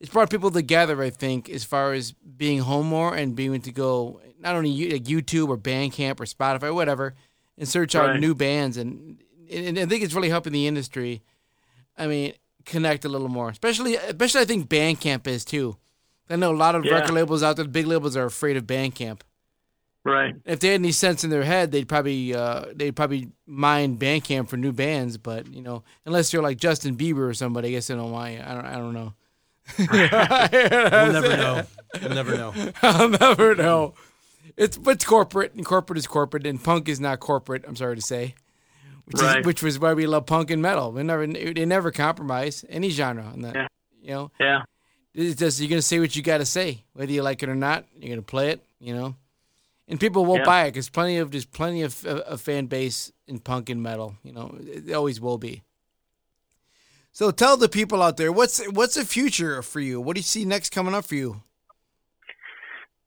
It's 0.00 0.10
brought 0.12 0.30
people 0.30 0.50
together. 0.50 1.00
I 1.02 1.10
think 1.10 1.48
as 1.48 1.64
far 1.64 1.92
as 1.92 2.12
being 2.12 2.58
home 2.60 2.86
more 2.86 3.14
and 3.14 3.34
being 3.34 3.54
able 3.54 3.64
to 3.64 3.72
go 3.72 4.20
not 4.38 4.54
only 4.54 4.92
like 4.92 5.04
YouTube 5.04 5.48
or 5.48 5.56
Bandcamp 5.56 6.20
or 6.20 6.24
Spotify, 6.24 6.74
whatever, 6.74 7.14
and 7.56 7.66
search 7.66 7.94
out 7.94 8.20
new 8.20 8.34
bands, 8.34 8.76
and, 8.76 9.22
and 9.50 9.78
I 9.78 9.86
think 9.86 10.02
it's 10.02 10.12
really 10.14 10.28
helping 10.28 10.52
the 10.52 10.66
industry. 10.66 11.22
I 11.96 12.06
mean, 12.06 12.34
connect 12.66 13.04
a 13.04 13.08
little 13.08 13.28
more, 13.28 13.48
especially 13.48 13.96
especially 13.96 14.42
I 14.42 14.44
think 14.44 14.68
Bandcamp 14.68 15.26
is 15.26 15.44
too. 15.44 15.76
I 16.28 16.36
know 16.36 16.52
a 16.52 16.56
lot 16.56 16.74
of 16.74 16.84
Yeah. 16.84 16.94
record 16.94 17.12
labels 17.12 17.42
out 17.42 17.56
there, 17.56 17.64
big 17.66 17.86
labels 17.86 18.16
are 18.16 18.24
afraid 18.26 18.56
of 18.56 18.64
Bandcamp 18.64 19.20
Right. 20.04 20.34
if 20.44 20.60
they 20.60 20.68
had 20.68 20.80
any 20.80 20.92
sense 20.92 21.24
in 21.24 21.30
their 21.30 21.44
head, 21.44 21.72
they'd 21.72 21.88
probably 21.88 22.34
uh, 22.34 22.66
they'd 22.74 22.94
probably 22.94 23.30
mine 23.46 23.96
Bandcamp 23.96 24.48
for 24.48 24.56
new 24.58 24.72
bands. 24.72 25.16
But 25.16 25.46
you 25.52 25.62
know, 25.62 25.82
unless 26.04 26.32
you're 26.32 26.42
like 26.42 26.58
Justin 26.58 26.96
Bieber 26.96 27.28
or 27.28 27.32
somebody, 27.34 27.68
I 27.68 27.70
guess 27.72 27.90
I 27.90 27.94
don't 27.94 28.06
know 28.08 28.12
why. 28.12 28.42
I 28.44 28.54
don't. 28.54 28.66
I 28.66 28.74
don't 28.74 28.92
know. 28.92 29.14
We'll 29.78 31.12
never 31.12 31.36
know. 31.36 31.62
We'll 32.02 32.10
never 32.14 32.36
know. 32.36 32.52
I'll 32.82 33.08
never 33.08 33.54
know. 33.54 33.94
It's 34.56 34.76
but 34.76 34.96
it's 34.96 35.04
corporate, 35.04 35.54
and 35.54 35.64
corporate 35.64 35.98
is 35.98 36.06
corporate, 36.06 36.46
and 36.46 36.62
punk 36.62 36.88
is 36.88 37.00
not 37.00 37.20
corporate. 37.20 37.64
I'm 37.66 37.76
sorry 37.76 37.96
to 37.96 38.02
say, 38.02 38.34
which 39.06 39.22
Right. 39.22 39.40
is 39.40 39.46
which 39.46 39.62
was 39.62 39.78
why 39.78 39.94
we 39.94 40.06
love 40.06 40.26
punk 40.26 40.50
and 40.50 40.60
metal. 40.60 40.92
We 40.92 41.02
never 41.02 41.26
they 41.26 41.64
never 41.64 41.90
compromise 41.90 42.64
any 42.68 42.90
genre 42.90 43.24
on 43.24 43.40
that. 43.40 43.54
Yeah. 43.54 43.66
You 44.02 44.10
know, 44.10 44.30
Yeah. 44.38 44.62
it's 45.14 45.38
just 45.40 45.60
you're 45.60 45.70
gonna 45.70 45.82
say 45.82 45.98
what 45.98 46.14
you 46.14 46.22
got 46.22 46.38
to 46.38 46.46
say, 46.46 46.84
whether 46.92 47.10
you 47.10 47.22
like 47.22 47.42
it 47.42 47.48
or 47.48 47.54
not. 47.54 47.86
You're 47.98 48.10
gonna 48.10 48.22
play 48.22 48.50
it, 48.50 48.62
you 48.80 48.94
know, 48.94 49.16
and 49.88 50.00
people 50.00 50.24
will 50.24 50.36
Yeah. 50.38 50.44
buy 50.44 50.64
it 50.64 50.72
because 50.72 50.88
plenty 50.88 51.18
of 51.18 51.30
there's 51.30 51.44
plenty 51.44 51.82
of 51.82 52.04
a, 52.06 52.16
a 52.32 52.38
fan 52.38 52.66
base 52.66 53.12
in 53.26 53.38
punk 53.38 53.68
and 53.70 53.82
metal. 53.82 54.16
You 54.22 54.32
know, 54.32 54.56
it 54.60 54.92
always 54.92 55.20
will 55.20 55.38
be. 55.38 55.62
So 57.12 57.30
tell 57.30 57.56
the 57.56 57.68
people 57.68 58.02
out 58.02 58.16
there 58.16 58.32
what's 58.32 58.64
what's 58.72 58.94
the 58.94 59.04
future 59.04 59.62
for 59.62 59.80
you. 59.80 60.00
What 60.00 60.14
do 60.16 60.18
you 60.20 60.24
see 60.24 60.44
next 60.44 60.70
coming 60.70 60.94
up 60.94 61.04
for 61.04 61.14
you? 61.14 61.42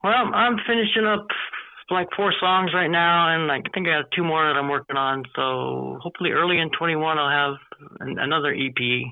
Well, 0.03 0.13
I'm 0.33 0.57
finishing 0.65 1.05
up 1.05 1.27
like 1.89 2.07
four 2.15 2.33
songs 2.39 2.71
right 2.73 2.89
now, 2.89 3.33
and 3.33 3.51
I 3.51 3.61
think 3.73 3.87
I 3.87 3.95
have 3.95 4.05
two 4.15 4.23
more 4.23 4.45
that 4.45 4.57
I'm 4.57 4.69
working 4.69 4.95
on. 4.97 5.23
So 5.35 5.97
hopefully, 6.01 6.31
early 6.31 6.59
in 6.59 6.69
21, 6.77 7.17
I'll 7.17 7.29
have 7.29 7.57
an, 8.01 8.19
another 8.19 8.53
EP. 8.53 9.11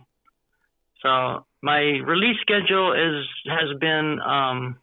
So 1.01 1.45
my 1.61 1.79
release 1.79 2.37
schedule 2.41 2.93
is 2.93 3.25
has 3.47 3.77
been 3.79 4.19
um, 4.21 4.77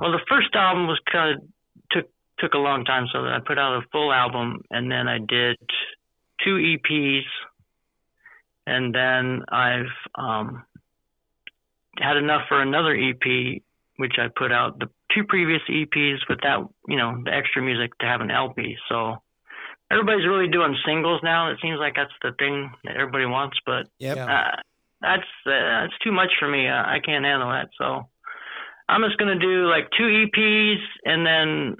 well, 0.00 0.12
the 0.12 0.24
first 0.28 0.54
album 0.54 0.86
was 0.86 1.00
kind 1.10 1.36
of 1.36 1.42
took 1.90 2.10
took 2.38 2.54
a 2.54 2.58
long 2.58 2.84
time, 2.84 3.06
so 3.12 3.20
I 3.20 3.38
put 3.44 3.58
out 3.58 3.82
a 3.82 3.86
full 3.92 4.12
album, 4.12 4.62
and 4.70 4.90
then 4.90 5.08
I 5.08 5.18
did 5.18 5.56
two 6.44 6.56
EPs, 6.56 7.24
and 8.66 8.94
then 8.94 9.42
I've 9.50 9.94
um, 10.14 10.64
had 11.98 12.16
enough 12.16 12.42
for 12.48 12.60
another 12.60 12.94
EP 12.94 13.62
which 13.96 14.14
I 14.18 14.28
put 14.28 14.52
out 14.52 14.78
the 14.78 14.88
two 15.14 15.24
previous 15.24 15.62
EPs 15.68 16.18
with 16.28 16.40
that, 16.42 16.58
you 16.88 16.96
know, 16.96 17.20
the 17.24 17.32
extra 17.32 17.62
music 17.62 17.96
to 17.98 18.06
have 18.06 18.20
an 18.20 18.30
LP. 18.30 18.76
So 18.88 19.22
everybody's 19.90 20.26
really 20.26 20.48
doing 20.48 20.76
singles 20.84 21.20
now. 21.22 21.50
It 21.50 21.58
seems 21.62 21.78
like 21.78 21.94
that's 21.96 22.12
the 22.22 22.32
thing 22.38 22.70
that 22.84 22.96
everybody 22.96 23.26
wants, 23.26 23.58
but 23.64 23.88
Yep. 23.98 24.18
Uh, 24.18 24.56
that's 25.00 25.28
uh, 25.46 25.50
that's 25.82 25.98
too 26.02 26.12
much 26.12 26.30
for 26.38 26.48
me. 26.48 26.68
Uh, 26.68 26.82
I 26.82 26.98
can't 27.04 27.24
handle 27.24 27.50
that. 27.50 27.68
So 27.78 28.08
I'm 28.88 29.02
just 29.02 29.18
gonna 29.18 29.38
do 29.38 29.68
like 29.68 29.90
two 29.96 30.04
EPs 30.04 30.80
and 31.04 31.26
then 31.26 31.76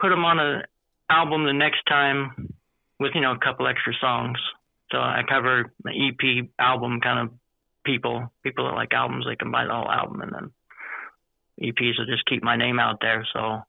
put 0.00 0.10
them 0.10 0.24
on 0.24 0.38
an 0.38 0.62
album 1.10 1.44
the 1.44 1.52
next 1.52 1.82
time 1.88 2.54
with 2.98 3.12
you 3.14 3.20
know 3.20 3.32
a 3.32 3.38
couple 3.38 3.66
extra 3.66 3.92
songs. 4.00 4.38
So 4.90 4.98
I 4.98 5.22
cover 5.28 5.72
the 5.84 5.90
EP 5.90 6.48
album 6.58 7.00
kind 7.00 7.28
of 7.28 7.34
people. 7.84 8.32
People 8.42 8.66
that 8.66 8.74
like 8.74 8.92
albums, 8.92 9.26
they 9.28 9.36
can 9.36 9.50
buy 9.50 9.64
the 9.64 9.72
whole 9.72 9.90
album, 9.90 10.22
and 10.22 10.32
then 10.32 10.50
EPs 11.60 11.98
will 11.98 12.06
just 12.06 12.26
keep 12.26 12.42
my 12.42 12.56
name 12.56 12.78
out 12.78 12.98
there. 13.00 13.26
So 13.32 13.62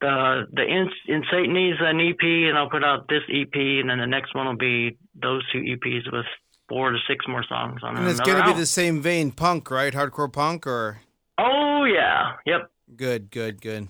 the 0.00 0.46
the 0.52 0.62
in, 0.62 0.90
in 1.06 1.24
Satan 1.30 1.54
needs 1.54 1.78
an 1.80 2.00
EP, 2.00 2.22
and 2.22 2.58
I'll 2.58 2.70
put 2.70 2.84
out 2.84 3.08
this 3.08 3.22
EP, 3.28 3.54
and 3.54 3.88
then 3.88 3.98
the 3.98 4.06
next 4.06 4.34
one 4.34 4.46
will 4.46 4.56
be 4.56 4.96
those 5.14 5.42
two 5.52 5.60
EPs 5.60 6.12
with 6.12 6.26
four 6.68 6.90
to 6.90 6.98
six 7.08 7.26
more 7.28 7.44
songs 7.48 7.80
on 7.82 7.96
it. 7.96 8.00
And 8.00 8.08
it's 8.08 8.20
gonna 8.20 8.44
be 8.44 8.58
the 8.58 8.66
same 8.66 9.00
vein, 9.00 9.30
punk, 9.30 9.70
right? 9.70 9.92
Hardcore 9.92 10.32
punk, 10.32 10.66
or 10.66 11.00
Oh 11.38 11.84
yeah, 11.84 12.34
yep. 12.46 12.70
good, 12.96 13.30
good, 13.30 13.60
good. 13.60 13.88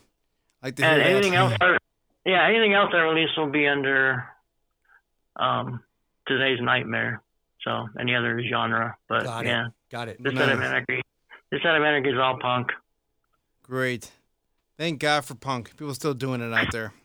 Like 0.62 0.76
to 0.76 0.84
And 0.84 1.00
that. 1.00 1.06
anything 1.06 1.34
else, 1.34 1.52
I, 1.60 1.76
yeah, 2.24 2.46
anything 2.48 2.72
else 2.74 2.90
I 2.94 2.98
release 3.02 3.30
will 3.36 3.50
be 3.50 3.66
under 3.66 4.24
um 5.36 5.80
today's 6.26 6.60
nightmare. 6.60 7.22
So 7.62 7.88
any 7.98 8.14
other 8.14 8.40
genre, 8.50 8.96
but 9.08 9.24
Got 9.24 9.46
it. 9.46 9.48
yeah, 9.48 9.66
Got 9.90 10.08
it. 10.08 10.22
this 10.22 10.34
Nice. 10.34 10.42
set 10.44 10.52
of 10.54 10.60
anarchy, 10.62 11.02
this 11.50 11.60
of 11.60 11.66
anarchy 11.82 12.10
is 12.10 12.18
all 12.18 12.38
punk. 12.40 12.68
Great. 13.62 14.10
Thank 14.76 15.00
God 15.00 15.24
for 15.24 15.34
punk. 15.34 15.76
People 15.76 15.94
still 15.94 16.14
doing 16.14 16.40
it 16.40 16.52
out 16.52 16.70
there. 16.72 16.92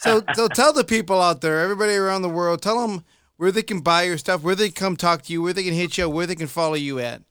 So, 0.00 0.22
so 0.34 0.46
tell 0.48 0.72
the 0.74 0.84
people 0.84 1.20
out 1.20 1.40
there, 1.40 1.60
everybody 1.60 1.94
around 1.94 2.20
the 2.22 2.28
world, 2.28 2.60
tell 2.62 2.86
them 2.86 3.04
where 3.36 3.50
they 3.50 3.62
can 3.62 3.80
buy 3.80 4.02
your 4.02 4.18
stuff, 4.18 4.42
where 4.42 4.54
they 4.54 4.66
can 4.68 4.74
come 4.74 4.96
talk 4.96 5.22
to 5.22 5.32
you, 5.32 5.40
where 5.42 5.52
they 5.54 5.64
can 5.64 5.72
hit 5.72 5.96
you, 5.98 6.06
up, 6.06 6.12
where 6.12 6.26
they 6.26 6.34
can 6.36 6.46
follow 6.46 6.74
you 6.74 6.98
at. 7.00 7.22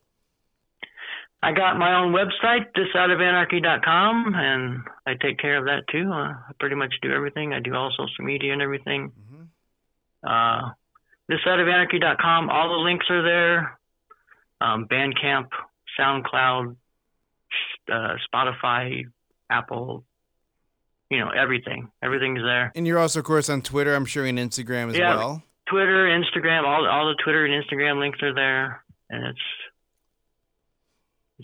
I 1.44 1.52
got 1.54 1.78
my 1.78 2.00
own 2.00 2.14
website, 2.14 2.74
thisideofanarchy.com, 2.76 4.34
and 4.36 4.80
I 5.06 5.14
take 5.22 5.38
care 5.38 5.58
of 5.58 5.66
that 5.66 5.88
too. 5.92 6.10
Uh, 6.12 6.34
I 6.34 6.52
pretty 6.60 6.76
much 6.76 6.94
do 7.02 7.12
everything. 7.14 7.54
I 7.54 7.60
do 7.60 7.74
all 7.76 7.92
social 7.92 8.26
media 8.26 8.54
and 8.54 8.62
everything. 8.62 9.12
Mhm. 9.12 9.48
Uh, 10.24 10.72
thisideofanarchy.com, 11.32 12.50
all 12.50 12.70
the 12.70 12.84
links 12.84 13.06
are 13.10 13.22
there. 13.22 13.78
Um, 14.62 14.88
Bandcamp, 14.88 15.50
SoundCloud, 16.00 16.76
uh, 17.92 18.16
Spotify, 18.34 19.04
Apple, 19.50 20.04
you 21.12 21.20
know, 21.20 21.30
everything. 21.30 21.92
Everything's 22.02 22.42
there. 22.42 22.72
And 22.76 22.88
you're 22.88 23.00
also, 23.00 23.20
of 23.20 23.26
course, 23.26 23.50
on 23.50 23.62
Twitter, 23.62 23.94
I'm 23.94 24.06
sure, 24.06 24.26
and 24.26 24.40
Instagram 24.40 24.90
as 24.90 24.98
Yeah. 24.98 25.16
well. 25.16 25.44
Twitter, 25.68 26.08
Instagram, 26.08 26.64
all 26.66 26.88
all 26.88 27.08
the 27.10 27.16
Twitter 27.24 27.46
and 27.46 27.64
Instagram 27.64 28.00
links 28.00 28.22
are 28.24 28.34
there, 28.34 28.84
and 29.10 29.26
it's. 29.28 29.42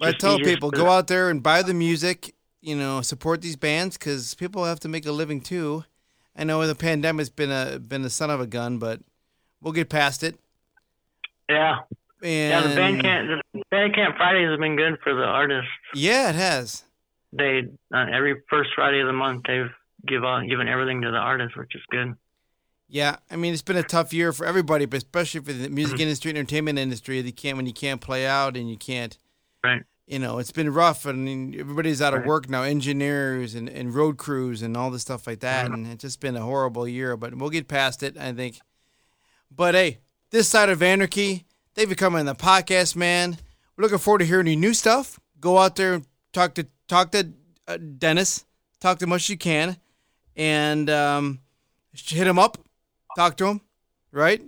I 0.01 0.11
tell 0.13 0.39
people 0.39 0.71
go 0.71 0.89
out 0.89 1.07
there 1.07 1.29
and 1.29 1.41
buy 1.43 1.61
the 1.61 1.73
music. 1.73 2.33
You 2.61 2.75
know, 2.77 3.01
support 3.01 3.41
these 3.41 3.57
bands 3.57 3.97
because 3.97 4.35
people 4.35 4.63
have 4.63 4.79
to 4.81 4.87
make 4.87 5.05
a 5.05 5.11
living 5.11 5.41
too. 5.41 5.83
I 6.35 6.45
know 6.45 6.65
the 6.65 6.75
pandemic's 6.75 7.29
been 7.29 7.51
a 7.51 7.77
been 7.77 8.03
a 8.05 8.09
son 8.09 8.29
of 8.29 8.39
a 8.39 8.47
gun, 8.47 8.77
but 8.77 9.01
we'll 9.61 9.73
get 9.73 9.89
past 9.89 10.23
it. 10.23 10.39
Yeah, 11.49 11.79
And 12.23 12.31
yeah. 12.51 12.61
The 12.61 12.75
Bandcamp, 12.79 13.41
the 13.53 13.63
Bandcamp 13.71 14.15
Fridays 14.17 14.49
have 14.49 14.59
been 14.59 14.77
good 14.77 14.97
for 15.03 15.13
the 15.13 15.23
artists. 15.25 15.69
Yeah, 15.93 16.29
it 16.29 16.35
has. 16.35 16.83
They 17.33 17.63
uh, 17.93 18.05
every 18.11 18.35
first 18.49 18.69
Friday 18.75 19.01
of 19.01 19.07
the 19.07 19.13
month 19.13 19.43
they've 19.47 19.69
give 20.07 20.23
on 20.23 20.47
given 20.47 20.67
everything 20.67 21.01
to 21.01 21.11
the 21.11 21.17
artists, 21.17 21.57
which 21.57 21.75
is 21.75 21.81
good. 21.91 22.15
Yeah, 22.87 23.17
I 23.29 23.35
mean 23.35 23.51
it's 23.53 23.61
been 23.61 23.75
a 23.77 23.83
tough 23.83 24.13
year 24.13 24.31
for 24.31 24.45
everybody, 24.45 24.85
but 24.85 24.97
especially 24.97 25.41
for 25.41 25.51
the 25.53 25.67
music 25.69 25.95
Mm-hmm. 25.95 26.01
industry, 26.03 26.29
entertainment 26.31 26.79
industry. 26.79 27.19
You 27.19 27.33
can't 27.33 27.57
when 27.57 27.65
you 27.65 27.73
can't 27.73 27.99
play 27.99 28.25
out 28.25 28.55
and 28.55 28.69
you 28.69 28.77
can't. 28.77 29.17
Right. 29.63 29.83
You 30.07 30.19
know, 30.19 30.37
it's 30.39 30.51
been 30.51 30.73
rough. 30.73 31.05
I 31.07 31.13
mean, 31.13 31.55
everybody's 31.57 32.01
out 32.01 32.13
of 32.13 32.25
work 32.25 32.49
now, 32.49 32.63
engineers 32.63 33.55
and, 33.55 33.69
and 33.69 33.95
road 33.95 34.17
crews 34.17 34.61
and 34.61 34.75
all 34.75 34.91
this 34.91 35.01
stuff 35.03 35.25
like 35.25 35.39
that. 35.39 35.67
Mhm. 35.69 35.73
And 35.73 35.87
it's 35.87 36.01
just 36.01 36.19
been 36.19 36.35
a 36.35 36.41
horrible 36.41 36.87
year, 36.87 37.15
but 37.15 37.33
we'll 37.35 37.49
get 37.49 37.67
past 37.69 38.03
it, 38.03 38.17
I 38.17 38.33
think. 38.33 38.59
But 39.49 39.75
hey, 39.75 39.99
this 40.31 40.49
side 40.49 40.69
of 40.69 40.83
anarchy, 40.83 41.45
they've 41.75 41.87
been 41.87 41.97
coming 41.97 42.19
on 42.19 42.25
the 42.25 42.35
podcast, 42.35 42.95
man. 42.97 43.37
We're 43.77 43.83
looking 43.83 43.97
forward 43.97 44.19
to 44.19 44.25
hearing 44.25 44.47
your 44.47 44.57
new 44.57 44.73
stuff. 44.73 45.19
Go 45.39 45.57
out 45.57 45.75
there 45.77 45.93
and 45.95 46.05
talk 46.33 46.53
to 46.55 46.67
talk 46.87 47.11
to 47.11 47.31
uh, 47.67 47.77
Dennis. 47.77 48.45
Talk 48.81 48.99
to 48.99 49.05
him 49.05 49.09
much 49.09 49.23
as 49.23 49.29
you 49.29 49.37
can, 49.37 49.77
and 50.35 50.89
um, 50.89 51.39
hit 51.93 52.27
him 52.27 52.37
up. 52.37 52.57
Talk 53.15 53.37
to 53.37 53.47
him, 53.47 53.61
right? 54.11 54.41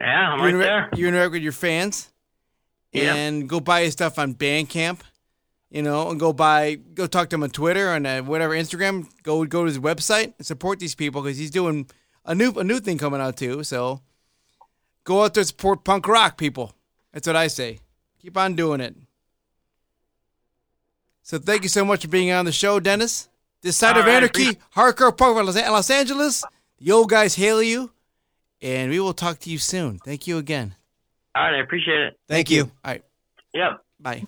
Yeah, 0.00 0.06
I'm 0.06 0.40
right 0.40 0.50
interact, 0.50 0.92
there. 0.94 1.00
you 1.00 1.08
interact 1.08 1.32
with 1.32 1.42
your 1.42 1.52
fans, 1.52 2.12
Yeah. 2.92 3.14
and 3.14 3.48
go 3.48 3.60
buy 3.60 3.82
his 3.82 3.92
stuff 3.92 4.18
on 4.18 4.34
Bandcamp. 4.34 5.00
You 5.70 5.82
know, 5.82 6.08
and 6.08 6.18
go 6.18 6.32
buy, 6.32 6.76
go 6.76 7.06
talk 7.06 7.28
to 7.28 7.36
him 7.36 7.42
on 7.42 7.50
Twitter 7.50 7.92
and 7.92 8.06
uh, 8.06 8.22
whatever 8.22 8.54
Instagram. 8.54 9.06
Go 9.22 9.44
go 9.44 9.64
to 9.64 9.66
his 9.66 9.78
website 9.78 10.32
and 10.38 10.46
support 10.46 10.78
these 10.78 10.94
people 10.94 11.20
because 11.20 11.36
he's 11.36 11.50
doing 11.50 11.86
a 12.24 12.34
new 12.34 12.52
a 12.52 12.64
new 12.64 12.80
thing 12.80 12.96
coming 12.96 13.20
out 13.20 13.36
too. 13.36 13.62
So 13.64 14.00
go 15.04 15.24
out 15.24 15.34
there 15.34 15.42
and 15.42 15.48
support 15.48 15.84
punk 15.84 16.08
rock 16.08 16.38
people. 16.38 16.72
That's 17.12 17.26
what 17.26 17.36
I 17.36 17.48
say. 17.48 17.80
Keep 18.22 18.38
on 18.38 18.54
doing 18.56 18.80
it. 18.80 18.96
So 21.22 21.38
thank 21.38 21.64
you 21.64 21.68
so 21.68 21.84
much 21.84 22.00
for 22.02 22.08
being 22.08 22.30
on 22.30 22.46
the 22.46 22.52
show, 22.52 22.80
Dennis. 22.80 23.28
This 23.60 23.76
side 23.76 23.96
All 23.96 24.00
of 24.00 24.06
right, 24.06 24.14
anarchy, 24.14 24.56
hardcore 24.74 25.14
punk 25.14 25.36
Los 25.36 25.54
Los 25.56 25.90
Angeles. 25.90 26.44
The 26.78 26.92
old 26.92 27.10
guys 27.10 27.34
hail 27.34 27.62
you, 27.62 27.90
and 28.62 28.90
we 28.90 29.00
will 29.00 29.12
talk 29.12 29.38
to 29.40 29.50
you 29.50 29.58
soon. 29.58 29.98
Thank 29.98 30.26
you 30.26 30.38
again. 30.38 30.76
All 31.38 31.44
right, 31.44 31.58
I 31.58 31.62
appreciate 31.62 32.00
it. 32.00 32.14
Thank 32.26 32.50
you. 32.50 32.64
All 32.64 32.70
right. 32.84 33.04
Yep. 33.54 33.80
Bye. 34.00 34.26